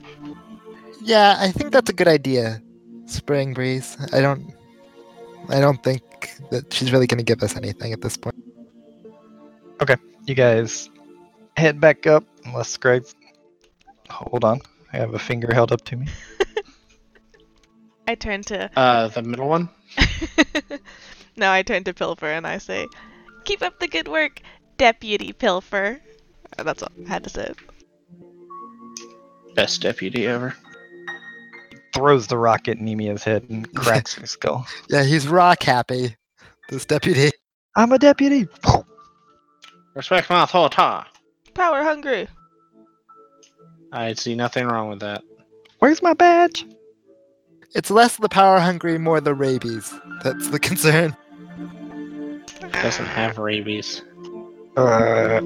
[1.03, 2.61] Yeah, I think that's a good idea.
[3.05, 3.97] Spring breeze.
[4.13, 4.53] I don't.
[5.49, 6.01] I don't think
[6.51, 8.35] that she's really going to give us anything at this point.
[9.81, 10.89] Okay, you guys
[11.57, 13.13] head back up unless Greg's
[14.09, 14.61] hold on.
[14.93, 16.07] I have a finger held up to me.
[18.07, 19.69] I turn to Uh, the middle one?
[21.37, 22.87] no, I turn to Pilfer and I say,
[23.43, 24.39] "Keep up the good work,
[24.77, 25.99] Deputy Pilfer."
[26.57, 27.51] That's all I had to say.
[29.55, 30.55] Best deputy ever.
[31.93, 34.65] Throws the rock at Nemia's head and cracks his skull.
[34.89, 36.15] Yeah, he's rock happy.
[36.69, 37.31] This deputy.
[37.75, 38.47] I'm a deputy.
[39.95, 40.75] Respect my authority.
[41.53, 42.27] Power hungry.
[43.91, 45.21] I see nothing wrong with that.
[45.79, 46.65] Where's my badge?
[47.75, 49.93] It's less the power hungry, more the rabies.
[50.23, 51.15] That's the concern.
[52.71, 54.01] Doesn't have rabies.
[54.77, 55.41] Uh,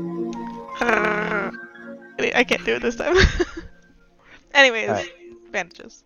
[0.79, 1.51] Uh,
[2.19, 3.15] I can't do it this time.
[4.53, 5.11] Anyways, Alright.
[5.51, 6.03] bandages.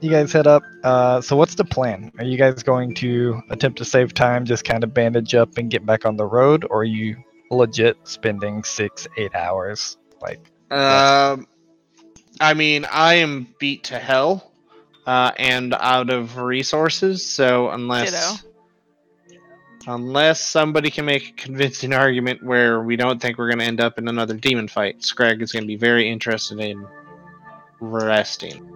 [0.00, 0.62] You guys head up.
[0.82, 2.12] Uh, so what's the plan?
[2.18, 5.70] Are you guys going to attempt to save time, just kind of bandage up and
[5.70, 7.16] get back on the road, or are you
[7.50, 9.96] legit spending six, eight hours?
[10.20, 10.40] Like,
[10.70, 11.46] Um,
[12.40, 14.52] I mean, I am beat to hell,
[15.06, 17.24] uh, and out of resources.
[17.24, 18.42] So unless
[19.30, 19.44] Ditto.
[19.86, 23.80] unless somebody can make a convincing argument where we don't think we're going to end
[23.80, 26.86] up in another demon fight, Scrag is going to be very interested in
[27.80, 28.73] resting.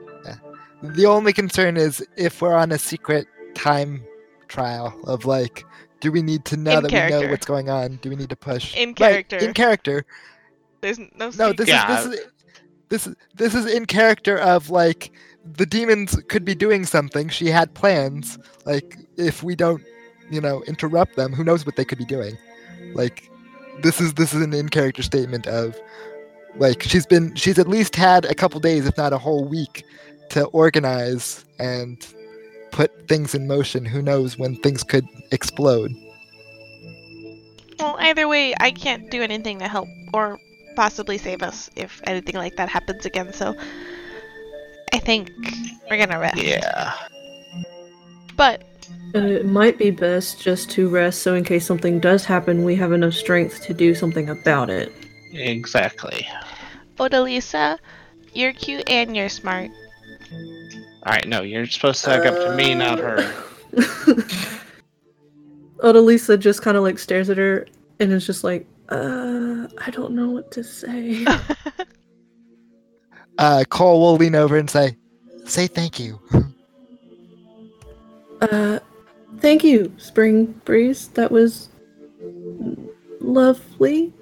[0.82, 4.02] The only concern is if we're on a secret time
[4.46, 5.64] trial of like,
[6.00, 7.96] do we need to now In that we know what's going on?
[7.96, 8.76] Do we need to push?
[8.76, 9.04] In character?
[9.04, 9.48] Right, character.
[9.48, 10.04] in character.
[10.80, 11.30] There's no.
[11.36, 11.98] No, this Yeah.
[12.00, 12.26] is this is
[12.88, 15.12] this is this is in character of like
[15.44, 17.28] the demons could be doing something.
[17.28, 18.38] She had plans.
[18.64, 19.82] Like if we don't,
[20.30, 22.36] you know, interrupt them, who knows what they could be doing?
[22.94, 23.28] Like
[23.82, 25.76] this is this is an in character statement of
[26.56, 29.84] like she's been she's at least had a couple days, if not a whole week,
[30.30, 32.06] to organize and
[32.70, 33.84] put things in motion.
[33.84, 35.94] Who knows when things could explode?
[37.78, 40.38] Well, either way, I can't do anything to help or
[40.76, 43.32] possibly save us if anything like that happens again.
[43.32, 43.54] So,
[44.92, 45.30] I think
[45.90, 46.38] we're gonna rest.
[46.38, 46.92] Yeah.
[48.36, 48.64] But
[49.14, 52.74] Uh, it might be best just to rest so in case something does happen, we
[52.76, 54.92] have enough strength to do something about it.
[55.32, 56.26] Exactly.
[56.98, 57.78] Odalisa,
[58.34, 59.70] you're cute and you're smart.
[60.32, 61.26] All right.
[61.26, 63.16] No, you're supposed to suck up to me, not her.
[65.78, 67.66] Odalisa just kind of like stares at her
[68.00, 71.24] and is just like, uh, I don't know what to say.
[73.38, 74.96] Uh, Cole will lean over and say,
[75.44, 76.20] "Say thank you."
[78.40, 78.78] Uh,
[79.38, 81.08] thank you, Spring Breeze.
[81.14, 81.70] That was
[83.20, 84.12] lovely.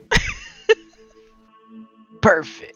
[2.22, 2.72] Perfect.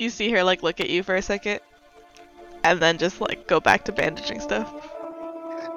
[0.00, 1.60] You see her like look at you for a second,
[2.64, 4.72] and then just like go back to bandaging stuff.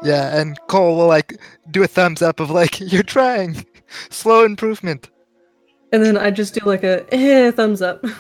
[0.04, 1.40] Yeah, and Cole will like
[1.72, 3.66] do a thumbs up of like, you're trying.
[4.10, 5.10] Slow improvement.
[5.92, 8.04] And then I just do like a eh, thumbs up.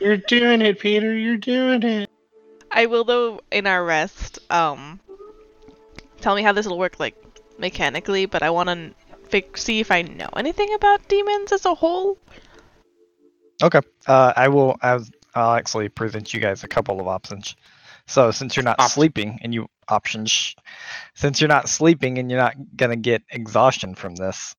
[0.00, 1.16] You're doing it, Peter.
[1.16, 2.10] You're doing it.
[2.70, 4.38] I will though in our rest.
[4.50, 5.00] Um,
[6.20, 7.16] tell me how this will work like
[7.58, 8.94] mechanically, but I want to
[9.28, 12.18] fig- see if I know anything about demons as a whole.
[13.62, 13.80] Okay.
[14.06, 14.76] Uh, I will.
[14.82, 17.56] I'll, I'll actually present you guys a couple of options.
[18.06, 18.92] So since you're not Options.
[18.92, 20.54] sleeping and you options,
[21.14, 24.54] since you're not sleeping and you're not gonna get exhaustion from this,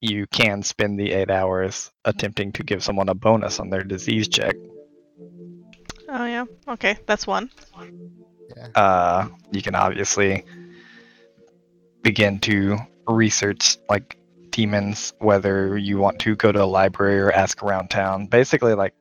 [0.00, 4.28] you can spend the eight hours attempting to give someone a bonus on their disease
[4.28, 4.56] check.
[6.08, 6.44] Oh yeah.
[6.68, 7.50] Okay, that's one.
[8.56, 8.68] Yeah.
[8.74, 10.44] Uh, you can obviously
[12.02, 14.18] begin to research like
[14.50, 18.26] demons, whether you want to go to a library or ask around town.
[18.26, 18.94] Basically, like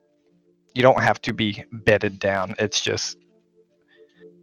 [0.74, 2.56] you don't have to be bedded down.
[2.60, 3.18] It's just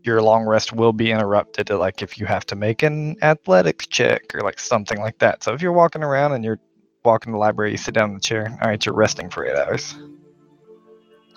[0.03, 1.71] your long rest will be interrupted.
[1.71, 5.43] Like if you have to make an athletics check or like something like that.
[5.43, 6.61] So if you're walking around and you're
[7.05, 8.49] walking to the library, you sit down in the chair.
[8.63, 9.95] All right, you're resting for eight hours.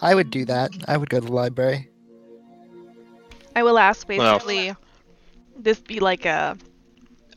[0.01, 0.71] I would do that.
[0.87, 1.89] I would go to the library.
[3.55, 4.75] I will ask Well- basically
[5.57, 6.57] this be like a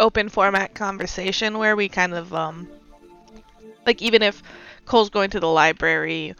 [0.00, 2.68] open format conversation where we kind of um
[3.86, 4.42] like even if
[4.86, 6.34] Cole's going to the library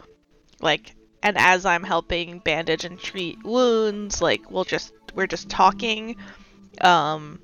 [0.61, 0.95] like
[1.25, 6.17] and as I'm helping bandage and treat wounds like we'll just we're just talking
[6.81, 7.39] um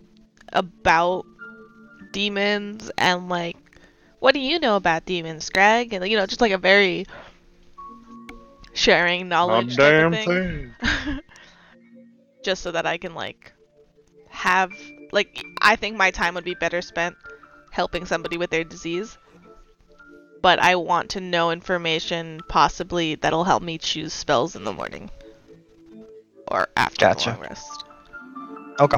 [0.54, 1.26] about
[2.14, 3.58] demons and like
[4.20, 5.94] what do you know about demons Scrag?
[5.94, 7.08] And you know just like a very
[8.74, 10.76] sharing knowledge type of thing.
[12.44, 13.54] Just so that I can like
[14.30, 14.72] have
[15.12, 17.16] like I think my time would be better spent
[17.72, 19.18] helping somebody with their disease.
[20.42, 25.10] But I want to know information possibly that'll help me choose spells in the morning.
[26.48, 27.32] Or after Gotcha.
[27.32, 27.84] long rest.
[28.80, 28.98] Okay.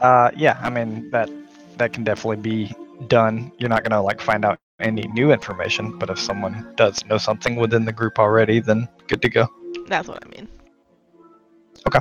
[0.00, 1.30] Uh, yeah, I mean that
[1.78, 2.72] that can definitely be
[3.08, 3.50] done.
[3.58, 7.56] You're not gonna like find out any new information, but if someone does know something
[7.56, 9.48] within the group already, then good to go.
[9.86, 10.48] That's what I mean.
[11.86, 12.00] Okay.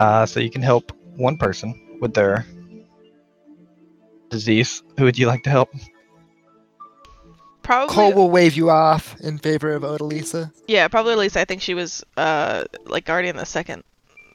[0.00, 2.46] Uh, so you can help one person with their
[4.28, 4.82] disease.
[4.96, 5.70] Who would you like to help?
[7.68, 10.50] Probably Cole will wave you off in favor of Odalisa.
[10.66, 13.84] Yeah, probably at least I think she was uh like already in the second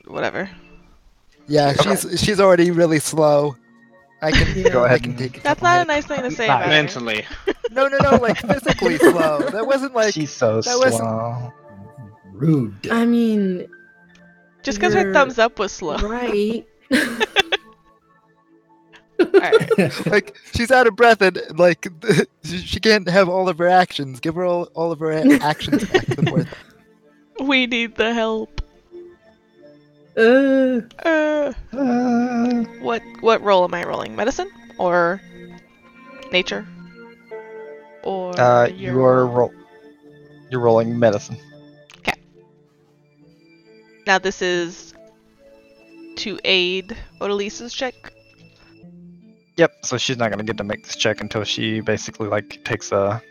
[0.05, 0.47] whatever.
[1.47, 3.55] Yeah, she's she's already really slow.
[4.21, 5.37] I can Go I ahead can and- take.
[5.39, 6.69] a That's not a nice thing to say Not about her.
[6.69, 7.25] Mentally.
[7.71, 9.39] No, no, no, like physically slow.
[9.49, 10.13] That wasn't like.
[10.13, 11.51] She's so that was- slow.
[12.33, 12.87] Rude.
[12.91, 13.67] I mean,
[14.61, 15.97] Just because her You're thumbs up was slow.
[15.97, 16.65] right.
[19.33, 20.05] Alright.
[20.07, 21.87] like she's out of breath and like
[22.43, 24.19] she she can't have all of her actions.
[24.19, 26.47] Give her all, all of her a- actions back to the board.
[27.39, 28.61] We need the help.
[30.17, 34.15] uh, Uh, Uh, what what roll am I rolling?
[34.15, 35.19] Medicine or
[36.31, 36.65] nature?
[38.03, 39.35] Or uh, your you are roll?
[39.49, 39.53] roll.
[40.51, 41.37] You're rolling medicine.
[41.99, 42.13] Okay.
[44.05, 44.93] Now this is
[46.17, 48.12] to aid Odalisa's check.
[49.57, 49.85] Yep.
[49.85, 53.21] So she's not gonna get to make this check until she basically like takes a,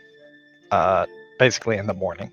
[0.71, 1.05] uh,
[1.39, 2.31] basically in the morning.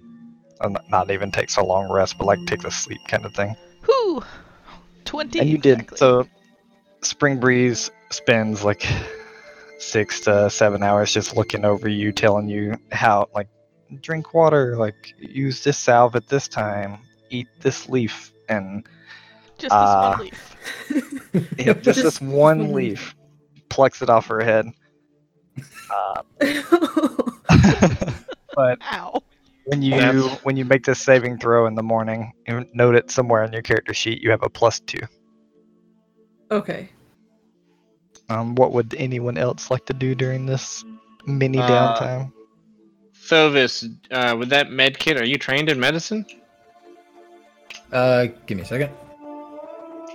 [0.60, 3.34] Uh, not- Not even takes a long rest, but like takes a sleep kind of
[3.34, 3.56] thing.
[3.86, 4.22] Whew.
[5.04, 5.40] Twenty.
[5.40, 5.80] And you did.
[5.80, 5.96] exactly.
[5.96, 6.26] So,
[7.02, 8.86] Spring Breeze spends like
[9.78, 13.48] six to seven hours just looking over you, telling you how, like,
[14.02, 16.98] drink water, like, use this salve at this time,
[17.30, 18.86] eat this leaf, and
[19.58, 21.58] just this uh, one leaf.
[21.58, 23.14] yep, just, this Just one one leaf.
[23.70, 24.66] Plucks it off her head.
[25.90, 26.22] Uh,
[28.54, 29.22] but Ow.
[29.66, 33.10] when you That's- when you make this saving throw in the morning, you note it
[33.10, 34.22] somewhere on your character sheet.
[34.22, 35.00] You have a plus two.
[36.50, 36.88] okay.
[38.28, 40.84] Um, what would anyone else like to do during this
[41.26, 42.32] mini Uh, downtime?
[43.26, 46.24] Thovis, uh, with that med kit, are you trained in medicine?
[47.92, 48.90] Uh, give me a second.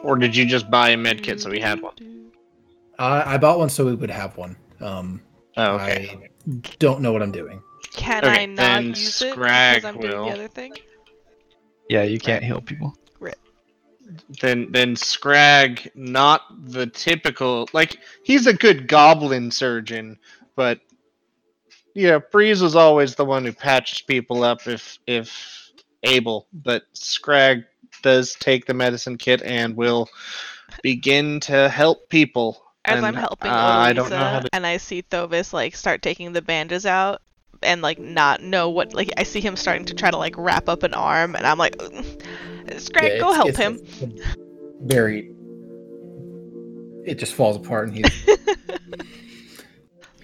[0.01, 2.24] Or did you just buy a med kit so we had one?
[2.98, 4.56] Uh, I bought one so we would have one.
[4.82, 5.22] Um,
[5.58, 6.20] Oh, okay.
[6.22, 7.62] I don't know what I'm doing.
[7.93, 10.74] Can Okay, I not then use it because I'm doing the other thing?
[11.89, 12.96] Yeah, you can't heal people.
[14.39, 20.20] Then then Scrag, not the typical like he's a good goblin surgeon,
[20.56, 20.80] but
[21.96, 25.72] yeah, Breeze was always the one who patched people up if if
[26.04, 26.48] able.
[26.54, 27.64] But Scrag
[28.04, 30.08] does take the medicine kit and will
[30.84, 32.64] begin to help people.
[32.86, 35.76] As And, I'm helping uh, I don't know how to- and I see Thovis like
[35.76, 37.22] start taking the bandages out
[37.64, 40.70] and like not know what like I see him starting to try to like wrap
[40.70, 41.76] up an arm and I'm like
[42.78, 43.80] Scrag, Yeah, go help it's- him.
[43.84, 44.36] it's
[44.82, 45.32] Very.
[47.06, 48.26] It just falls apart, and he's.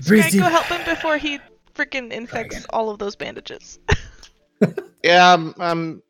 [0.08, 0.42] Breathe Scrag, deep.
[0.42, 1.40] go help him before he
[1.76, 3.80] freaking infects all of those bandages.
[5.04, 6.04] Yeah, um, um,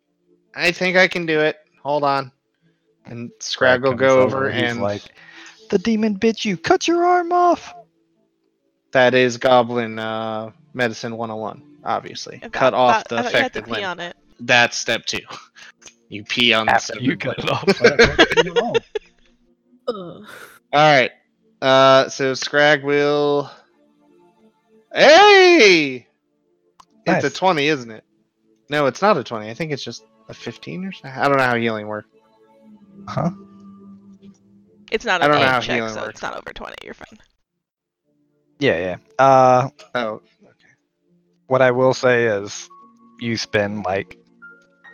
[0.53, 1.55] I think I can do it.
[1.81, 2.29] Hold on.
[3.05, 5.03] And Scrag will go over he's and like,
[5.71, 6.55] "The demon bit you.
[6.57, 7.73] Cut your arm off."
[8.91, 12.35] that is Goblin uh, Medicine 101, obviously.
[12.43, 13.89] I Cut thought- off thought- the I thought you had to affected pee limb.
[13.89, 14.17] on it.
[14.39, 15.19] That's step two.
[16.09, 17.63] You pee on the After severed you cut it off.
[17.79, 18.75] Why- why did you do it wrong?
[19.87, 20.27] Ugh.
[20.73, 21.11] All right.
[21.61, 23.49] Uh, so Scrag will.
[24.93, 26.05] Hey,
[27.05, 28.03] it's a twenty, isn't it?
[28.69, 29.49] No, it's not a twenty.
[29.49, 31.11] I think it's just a fifteen or something.
[31.17, 32.09] I don't know how healing works.
[33.07, 33.29] Huh?
[34.91, 36.09] It's not I an don't know how egg check, healing so works.
[36.15, 36.75] it's not over 20.
[36.83, 37.17] You're fine.
[38.59, 39.23] Yeah, yeah.
[39.25, 40.53] Uh, Oh, okay.
[41.47, 42.69] what I will say is,
[43.19, 44.17] you spend like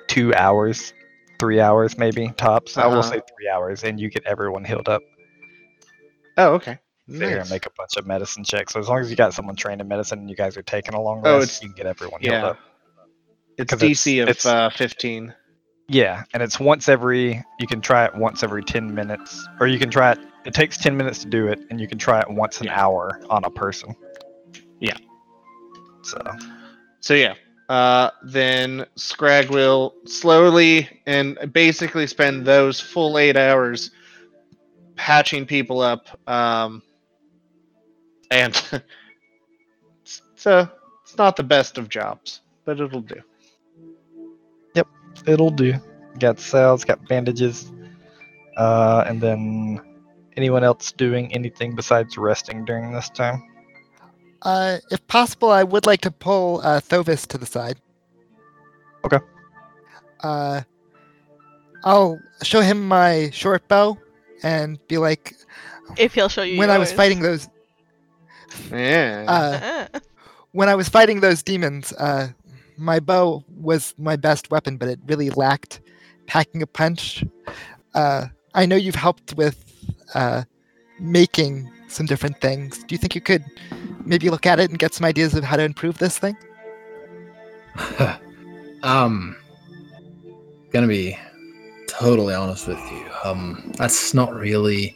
[0.07, 0.93] two hours,
[1.39, 2.77] three hours maybe tops.
[2.77, 3.09] I will Uh-huh.
[3.13, 5.01] say three hours, and you get everyone healed up.
[6.37, 6.77] oh, okay.
[7.09, 7.49] Sit here and Nice.
[7.51, 8.73] make a bunch of medicine checks.
[8.73, 10.93] So as long as you got someone trained in medicine and you guys are taking
[10.93, 12.59] a long Oh, rest, it's- you can get everyone healed Yeah, up.
[13.57, 15.33] it's 'Cause it's- DC of it's- uh, fifteen.
[15.89, 17.41] Yeah, and it's once every.
[17.59, 20.19] You can try it once every ten minutes, or you can try it.
[20.45, 22.81] It takes ten minutes to do it, and you can try it once an Yeah.
[22.81, 23.95] hour on a person.
[24.79, 24.97] Yeah.
[26.03, 26.21] So
[26.99, 27.35] So yeah,
[27.69, 33.91] uh, then Scrag will slowly and basically spend those full eight hours
[34.95, 36.07] patching people up.
[36.29, 36.81] Um,
[38.29, 38.55] and
[40.35, 40.69] so
[41.03, 43.21] it's not the best of jobs, but it'll do.
[45.25, 45.73] It'll do.
[46.19, 47.71] Got cells, got bandages,
[48.57, 49.79] uh, and then
[50.35, 53.43] anyone else doing anything besides resting during this time?
[54.41, 57.77] Uh, if possible, I would like to pull uh, Thovis to the side.
[59.05, 59.19] Okay.
[60.21, 60.61] Uh,
[61.83, 63.97] I'll show him my short bow
[64.43, 65.33] and be like,
[65.97, 67.47] If he'll show you when I was fighting those,
[68.71, 69.25] Yeah.
[69.27, 69.99] uh, Uh,
[70.51, 72.29] when I was fighting those demons, uh,
[72.77, 75.81] my bow was my best weapon, but it really lacked
[76.27, 77.23] packing a punch.
[77.93, 79.63] Uh, I know you've helped with
[80.13, 80.43] uh,
[80.99, 82.79] making some different things.
[82.79, 83.43] Do you think you could
[84.05, 86.37] maybe look at it and get some ideas of how to improve this thing?
[88.83, 89.35] um,
[90.71, 91.17] gonna be
[91.87, 93.05] totally honest with you.
[93.23, 94.95] Um, that's not really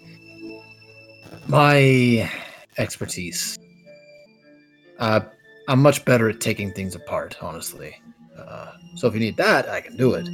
[1.48, 2.30] my
[2.78, 3.58] expertise.
[5.00, 5.22] Uh,
[5.68, 7.96] I'm much better at taking things apart, honestly.
[8.38, 10.28] Uh, so if you need that, I can do it.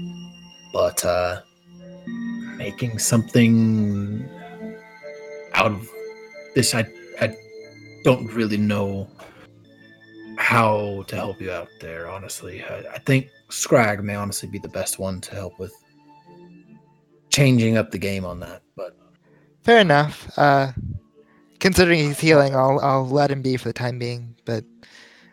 [0.73, 1.41] But uh,
[2.55, 4.27] making something
[5.53, 5.89] out of
[6.55, 6.85] this, I
[7.19, 7.35] I
[8.03, 9.09] don't really know
[10.37, 12.09] how to help you out there.
[12.09, 15.73] Honestly, I, I think Scrag may honestly be the best one to help with
[17.29, 18.61] changing up the game on that.
[18.75, 18.97] But
[19.63, 20.31] Fair enough.
[20.37, 20.71] Uh,
[21.59, 24.35] considering he's healing, I'll I'll let him be for the time being.
[24.45, 24.63] But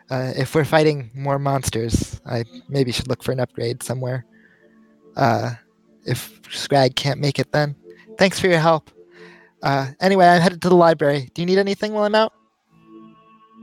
[0.09, 4.25] uh, if we're fighting more monsters, I maybe should look for an upgrade somewhere.
[5.15, 5.51] Uh,
[6.05, 7.75] if Scrag can't make it, then
[8.17, 8.91] thanks for your help.
[9.63, 11.29] Uh, anyway, I'm headed to the library.
[11.33, 12.33] Do you need anything while I'm out?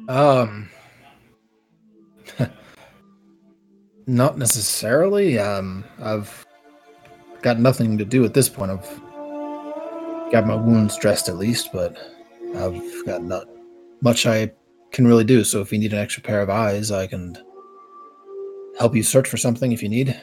[0.08, 0.68] um,
[4.06, 5.38] not necessarily.
[5.38, 6.44] Um, I've
[7.42, 8.72] got nothing to do at this point.
[8.72, 9.00] I've
[10.32, 11.96] got my wounds dressed at least, but
[12.56, 13.46] I've got not
[14.00, 14.50] much I
[14.92, 15.44] can really do.
[15.44, 17.36] So if you need an extra pair of eyes, I can
[18.78, 20.20] help you search for something if you need.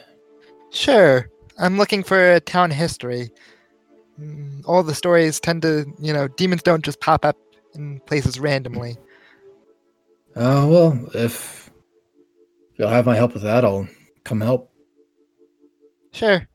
[0.70, 1.28] Sure.
[1.58, 3.30] I'm looking for a town history.
[4.20, 7.36] Mm, All the stories tend to, you know, demons don't just pop up
[7.74, 8.96] in places randomly.
[10.36, 11.70] Uh, well, if
[12.76, 13.88] you'll have my help with that, I'll
[14.24, 14.72] come help.
[16.12, 16.46] Sure.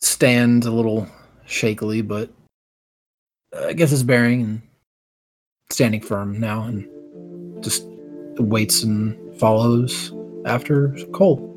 [0.00, 1.08] Stand a little
[1.46, 2.30] shakily, but
[3.56, 4.62] I guess it's bearing and
[5.70, 6.88] standing firm now, and
[7.62, 7.84] just
[8.38, 10.12] waits and follows
[10.46, 11.50] after Cole.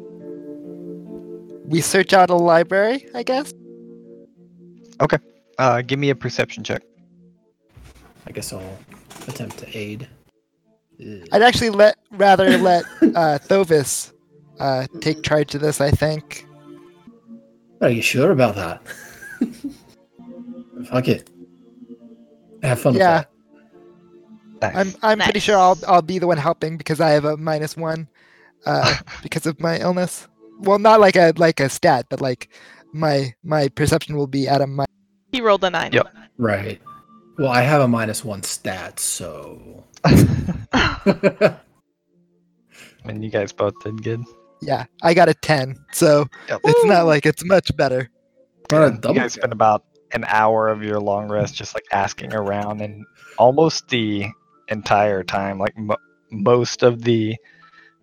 [1.65, 3.53] We search out a library, I guess.
[5.01, 5.17] Okay.
[5.57, 6.81] Uh, give me a perception check.
[8.25, 8.77] I guess I'll
[9.27, 10.07] attempt to aid.
[11.31, 14.13] I'd actually let rather let uh, Thovis
[14.59, 15.81] uh, take charge of this.
[15.81, 16.47] I think.
[17.81, 18.81] Are you sure about that?
[20.89, 21.29] Fuck it.
[22.63, 23.25] Have fun Yeah.
[24.61, 24.95] With Nice.
[25.01, 27.75] I'm I'm pretty sure I'll I'll be the one helping because I have a minus
[27.77, 28.07] one,
[28.65, 30.27] uh, because of my illness.
[30.59, 32.49] Well, not like a like a stat, but like
[32.93, 34.85] my my perception will be at a mi-
[35.31, 35.93] he rolled a 9.
[35.93, 36.07] Yep.
[36.37, 36.81] Right.
[37.37, 39.83] Well, I have a minus one stat, so.
[40.03, 40.67] and
[43.23, 44.23] you guys both did good.
[44.61, 46.61] Yeah, I got a 10, so Yep.
[46.63, 48.09] it's not like it's much better.
[48.71, 49.83] Not a you guys spend about
[50.13, 53.05] an hour of your long rest just like asking around, and
[53.37, 54.25] almost the
[54.69, 55.97] entire time, like mo-
[56.31, 57.35] most of the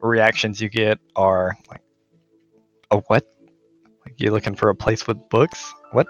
[0.01, 1.81] reactions you get are like,
[2.91, 3.27] "A what?
[4.05, 5.73] Like you're looking for a place with books?
[5.93, 6.07] What?"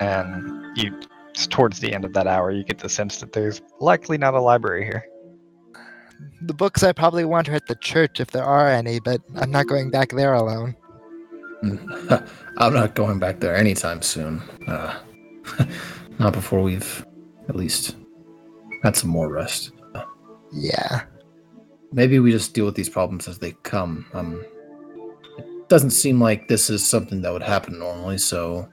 [0.00, 1.00] And you,
[1.34, 4.34] just towards the end of that hour, you get the sense that there's likely not
[4.34, 5.04] a library here.
[6.42, 9.50] The books I probably want are at the church if there are any, but I'm
[9.50, 10.76] not going back there alone.
[12.58, 14.40] I'm not going back there anytime soon.
[14.66, 14.98] Uh,
[16.18, 17.04] not before we've
[17.48, 17.96] at least
[18.84, 19.72] had some more rest.
[20.52, 21.04] Yeah.
[21.92, 24.04] Maybe we just deal with these problems as they come.
[24.12, 24.44] Um,
[25.38, 28.68] it doesn't seem like this is something that would happen normally, so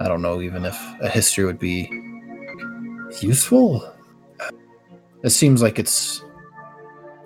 [0.00, 1.90] I don't know even if a history would be
[3.20, 3.92] useful.
[5.22, 6.24] It seems like it's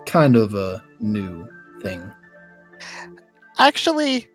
[0.04, 1.48] kind of a new
[1.80, 2.10] thing.
[3.58, 4.26] Actually,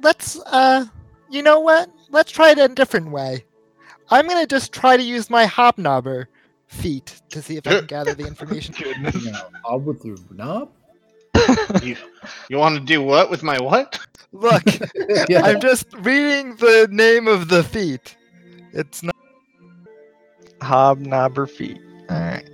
[0.00, 0.84] let's uh
[1.30, 1.90] you know what?
[2.10, 3.44] Let's try it a different way.
[4.10, 6.26] I'm gonna just try to use my hobnobber
[6.68, 8.74] feat to see if I can gather the information.
[9.00, 10.70] Now, I'll with the knob?
[11.82, 11.96] You
[12.48, 13.98] you want to do what with my what?
[14.32, 14.62] Look,
[15.28, 15.42] yeah.
[15.42, 18.16] I'm just reading the name of the feat.
[18.72, 19.16] It's not
[20.60, 21.80] Hobnobber feet.
[22.10, 22.48] Alright.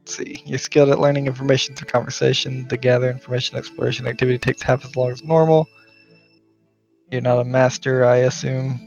[0.00, 0.42] Let's see.
[0.44, 2.68] You're skilled at learning information through conversation.
[2.68, 5.66] The gather information exploration activity takes half as long as normal.
[7.10, 8.80] You're not a master, I assume.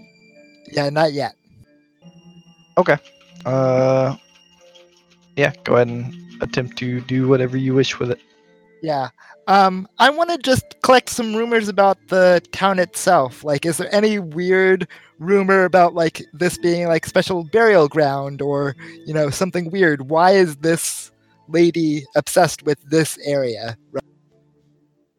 [0.72, 1.36] yeah, not yet.
[3.46, 4.16] Uh
[5.36, 8.20] yeah, go ahead and attempt to do whatever you wish with it.
[8.82, 9.10] Yeah.
[9.48, 13.44] Um, I want to just collect some rumors about the town itself.
[13.44, 14.88] Like, is there any weird
[15.18, 18.76] rumor about like this being like special burial ground or
[19.06, 20.10] you know something weird?
[20.10, 21.12] Why is this
[21.48, 23.78] lady obsessed with this area?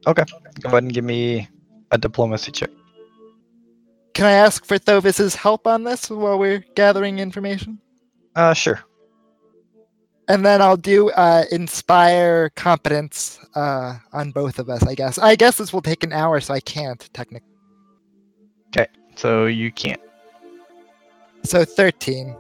[0.06, 0.24] Okay.
[0.60, 1.48] Go ahead and give me
[1.90, 2.70] a diplomacy check.
[4.14, 7.80] Can I ask for Thovis's help on this while we're gathering information?
[8.34, 8.80] Uh sure.
[10.28, 14.86] And then I'll do uh, inspire competence uh, on both of us.
[14.86, 15.18] I guess.
[15.18, 17.48] I guess this will take an hour, so I can't technically.
[18.68, 20.00] Okay, so you can't.
[21.42, 22.36] So thirteen.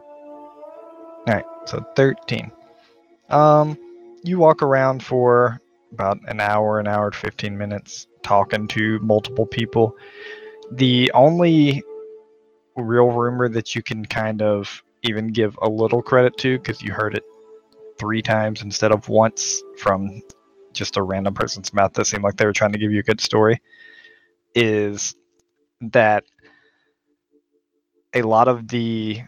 [1.28, 2.50] Alright, so 13.
[3.28, 3.78] Um,
[4.24, 5.60] you walk around for
[5.92, 9.94] about an hour, an hour to 15 minutes, talking to multiple people.
[10.72, 11.82] The only
[12.76, 16.92] real rumor that you can kind of even give a little credit to, because you
[16.92, 17.24] heard it
[17.98, 20.22] three times instead of once from
[20.72, 23.02] just a random person's mouth that seemed like they were trying to give you a
[23.02, 23.60] good story,
[24.54, 25.14] is
[25.80, 26.24] that
[28.14, 29.20] a lot of the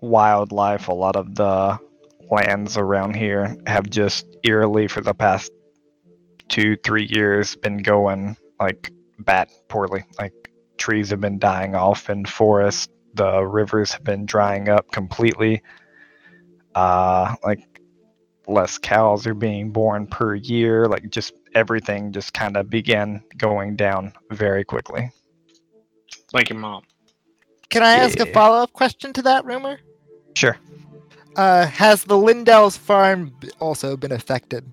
[0.00, 1.78] wildlife, a lot of the
[2.30, 5.50] lands around here have just eerily for the past
[6.48, 10.04] two, three years been going like bat poorly.
[10.18, 10.32] Like
[10.78, 15.62] trees have been dying off in forests, the rivers have been drying up completely.
[16.74, 17.74] Uh like
[18.46, 23.76] less cows are being born per year, like just everything just kind of began going
[23.76, 25.10] down very quickly.
[26.32, 26.82] Like your mom.
[27.70, 29.80] Can I ask a follow up question to that rumor?
[30.34, 30.56] Sure.
[31.36, 34.64] Uh, has the Lindell's farm also been affected?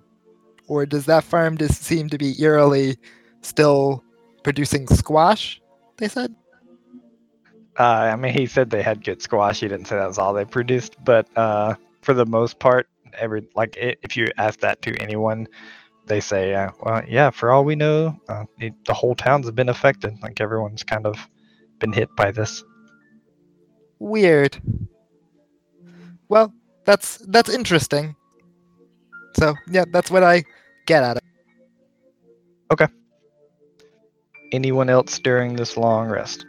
[0.67, 2.97] Or does that farm just seem to be eerily
[3.41, 4.03] still
[4.43, 5.59] producing squash?
[5.97, 6.35] They said?
[7.81, 9.61] Uh, I mean, he said they had good squash.
[9.61, 11.73] He didn't say that was all they produced, but uh,
[12.03, 15.47] for the most part, every like i if you ask that to anyone,
[16.05, 19.67] they say, uh, "Well, yeah, for all we know, uh, it, the whole town's been
[19.67, 20.13] affected.
[20.21, 21.27] Like everyone's kind of
[21.79, 22.63] been hit by this."
[23.97, 24.61] Weird.
[26.29, 26.53] Well,
[26.85, 28.15] that's that's interesting.
[29.39, 30.43] So yeah, that's what I
[30.85, 31.23] get out of
[32.71, 32.87] Okay.
[34.51, 36.45] Anyone else during this long rest?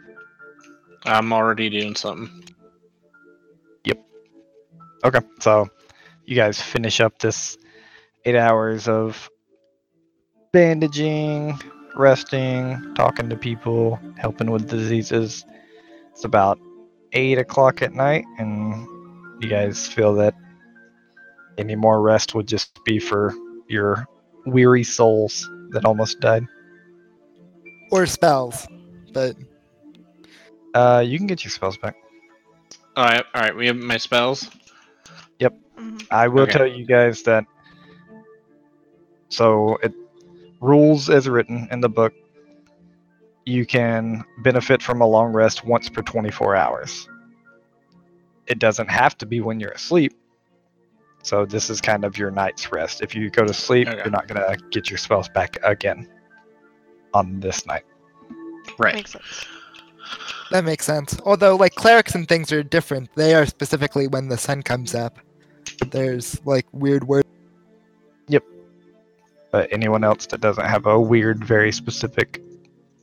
[1.05, 2.43] I'm already doing something.
[3.83, 3.99] Yep.
[5.03, 5.67] Okay, so
[6.25, 7.57] you guys finish up this
[8.25, 9.29] eight hours of
[10.53, 11.59] bandaging,
[11.95, 15.45] resting, talking to people, helping with diseases.
[16.11, 16.59] It's about
[17.11, 18.87] eight o'clock at night, and
[19.41, 20.35] you guys feel that
[21.57, 23.33] any more rest would just be for
[23.67, 24.07] your
[24.45, 26.45] weary souls that almost died.
[27.91, 28.67] Or spells.
[29.13, 29.35] But
[30.73, 31.95] Uh, you can get your spells back.
[32.95, 33.55] All right, all right.
[33.55, 34.49] We have my spells.
[35.75, 36.05] Mhm.
[36.11, 36.51] I will Okay.
[36.51, 37.45] tell you guys that.
[39.29, 39.91] So it
[40.61, 42.13] rules as written in the book.
[43.45, 47.09] You can benefit from a long rest once per 24 hours.
[48.45, 50.13] It doesn't have to be when you're asleep.
[51.23, 53.01] So this is kind of your night's rest.
[53.01, 53.97] If you go to sleep, Okay.
[53.97, 56.07] you're not gonna get your spells back again
[57.15, 57.83] on this night.
[58.77, 58.93] Right.
[58.93, 59.45] Makes sense.
[60.51, 61.17] That makes sense.
[61.25, 63.09] Although, like clerics and things are different.
[63.15, 65.19] They are specifically when the sun comes up.
[65.89, 67.27] There's like weird words.
[68.27, 68.43] Yep.
[69.51, 72.41] But anyone else that doesn't have a weird, very specific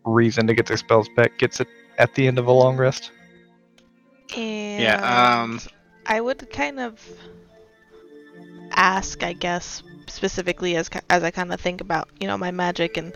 [0.04, 3.10] reason to get their spells back gets it at the end of a long rest.
[4.36, 5.42] And Yeah.
[5.42, 5.60] Um.
[6.06, 7.00] I would kind of
[8.72, 12.96] ask, I guess, specifically as as I kind of think about, you know, my magic
[12.96, 13.14] and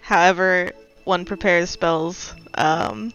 [0.00, 0.72] however
[1.04, 3.12] one prepares spells um,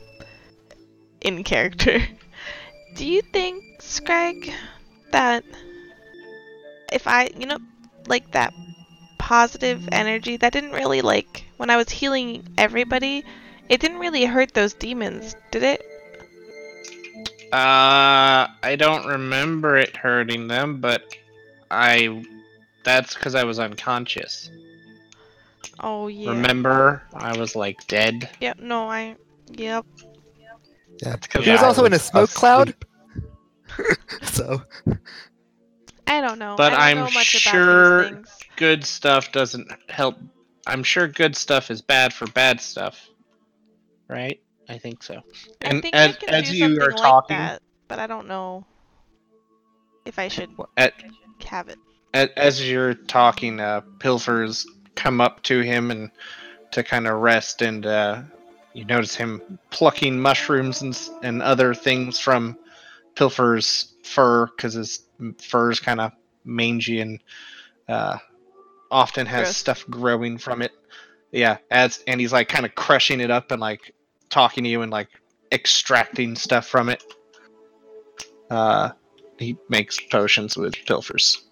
[1.21, 2.01] in character.
[2.95, 4.51] Do you think, Scrag,
[5.11, 5.43] that
[6.91, 7.59] if I, you know,
[8.07, 8.53] like that
[9.17, 13.23] positive energy that didn't really like when I was healing everybody,
[13.67, 15.81] it didn't really hurt those demons, did it?
[17.51, 21.03] Uh, I don't remember it hurting them, but
[21.71, 22.23] I.
[22.83, 24.49] That's because I was unconscious.
[25.79, 26.29] Oh yeah.
[26.29, 28.29] Remember, I was like dead.
[28.39, 28.59] Yep.
[28.59, 29.15] No, I.
[29.51, 29.85] Yep.
[31.01, 32.75] That's 'cause He was I also in a smoke cloud?
[34.23, 34.61] So
[36.07, 36.55] I don't know.
[36.57, 38.25] But I don't I'm know much sure- about.
[38.57, 40.17] Good stuff doesn't help.
[40.67, 43.07] I'm sure good stuff is bad for bad stuff.
[44.09, 44.41] Right?
[44.67, 45.15] I think so.
[45.15, 45.21] I
[45.61, 48.27] And think as, I can as do you are like talking, that, but I don't
[48.27, 48.65] know
[50.05, 50.93] if I should at,
[51.45, 51.77] have it.
[52.13, 56.11] as, as you're talking, uh, pilfers come up to him and
[56.71, 58.23] to kind of rest, and uh,
[58.73, 62.57] you notice him plucking mushrooms and and other things from
[63.15, 65.03] pilfer's fur because his
[65.37, 66.11] fur is kind of
[66.45, 67.21] mangy and
[67.87, 68.17] uh,
[68.91, 69.57] often has Gross.
[69.57, 70.71] stuff growing from it.
[71.31, 73.93] Yeah, as and he's like kind of crushing it up and like
[74.29, 75.09] talking to you and like
[75.51, 77.03] extracting stuff from it.
[78.49, 78.91] Uh,
[79.37, 81.45] he makes potions with pilfers.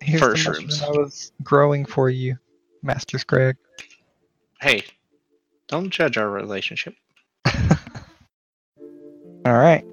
[0.00, 0.82] Here's Fur the mushroom shrooms.
[0.82, 2.38] I was growing for you,
[2.82, 3.56] Master Scrag.
[4.60, 4.84] Hey,
[5.68, 6.94] don't judge our relationship.
[9.44, 9.84] All right.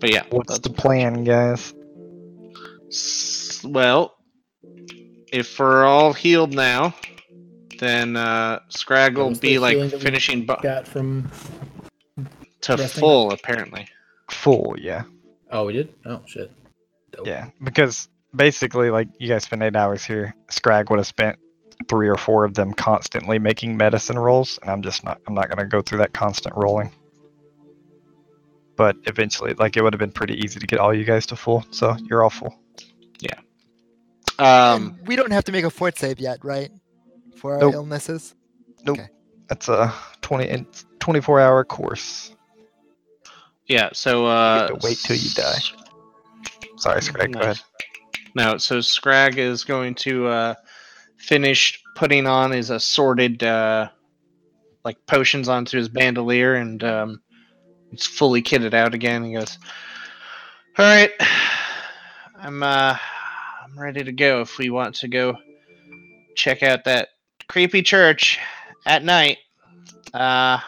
[0.00, 1.74] But yeah, What's the plan, guys?
[2.88, 4.14] S- Well,
[5.32, 6.94] if we're all healed now,
[7.80, 11.30] then uh, Scrag will be like feeling that we finishing bu- Got from.
[12.62, 13.00] to resting?
[13.00, 13.88] full, apparently.
[14.30, 15.02] Full, yeah.
[15.50, 15.92] Oh, we did.
[16.06, 16.52] Oh shit.
[17.12, 17.26] Dope.
[17.26, 20.34] Yeah, because basically, like, you guys spent eight hours here.
[20.50, 21.38] Scrag would have spent
[21.88, 25.20] three or four of them constantly making medicine rolls, and I'm just not.
[25.26, 26.90] I'm not gonna go through that constant rolling.
[28.76, 31.36] But eventually, like, it would have been pretty easy to get all you guys to
[31.36, 31.64] full.
[31.72, 32.56] So you're all full.
[33.18, 33.34] Yeah.
[34.38, 36.70] Um, and we don't have to make a fort save yet, right?
[37.36, 38.36] For our illnesses.
[38.84, 38.98] Nope.
[38.98, 39.14] illnesses.
[39.48, 40.66] That's a 20 and
[41.00, 42.36] 24 hour course.
[43.66, 43.88] yeah.
[43.92, 45.58] So uh, to wait till you die.
[46.76, 47.32] Sorry, Scrag.
[47.32, 47.56] Go ahead.
[47.56, 47.64] Nice.
[48.36, 50.54] No, so Scrag is going to uh,
[51.18, 53.88] finish putting on his assorted uh,
[54.84, 57.20] like potions onto his bandolier, and um,
[57.92, 59.24] it's fully kitted out again.
[59.24, 59.58] He goes,
[60.78, 61.10] "All right,
[62.40, 62.96] I'm uh,
[63.64, 64.40] I'm ready to go.
[64.40, 65.36] If we want to go
[66.36, 67.08] check out that
[67.48, 68.38] creepy church
[68.86, 69.38] at night,
[70.14, 70.58] uh,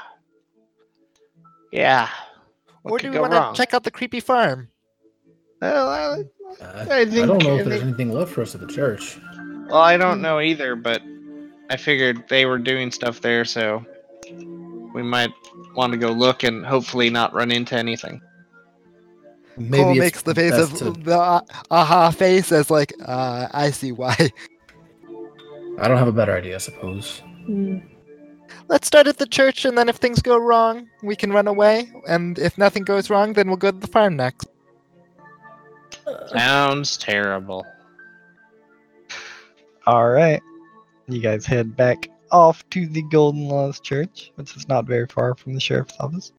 [1.73, 2.09] yeah.
[2.83, 3.55] What or could do we go want wrong?
[3.55, 4.69] to check out the creepy farm?
[5.61, 6.25] Well, I-
[6.61, 8.67] Uh, I I, think- don't know if there's think- anything left for us at the
[8.67, 9.19] church.
[9.71, 11.03] Well, I don't know either, but
[11.71, 13.85] I figured they were doing stuff there, so
[14.93, 15.33] we might
[15.75, 18.21] want to go look and hopefully not run into anything.
[19.57, 21.41] Maybe Cole makes the face of to- the uh,
[21.71, 24.17] aha face as like, uh, I see why.
[25.79, 27.23] I don't have a better idea, I suppose.
[27.47, 27.79] Hmm.
[28.69, 31.91] Let's start at the church, and then if things go wrong, we can run away.
[32.09, 34.49] And if nothing goes wrong, then we'll go to the farm next.
[36.29, 37.65] Sounds terrible.
[39.87, 40.43] All right.
[41.09, 45.35] You guys head back off to the Golden Laws Church, which is not very far
[45.35, 46.33] from the sheriff's office.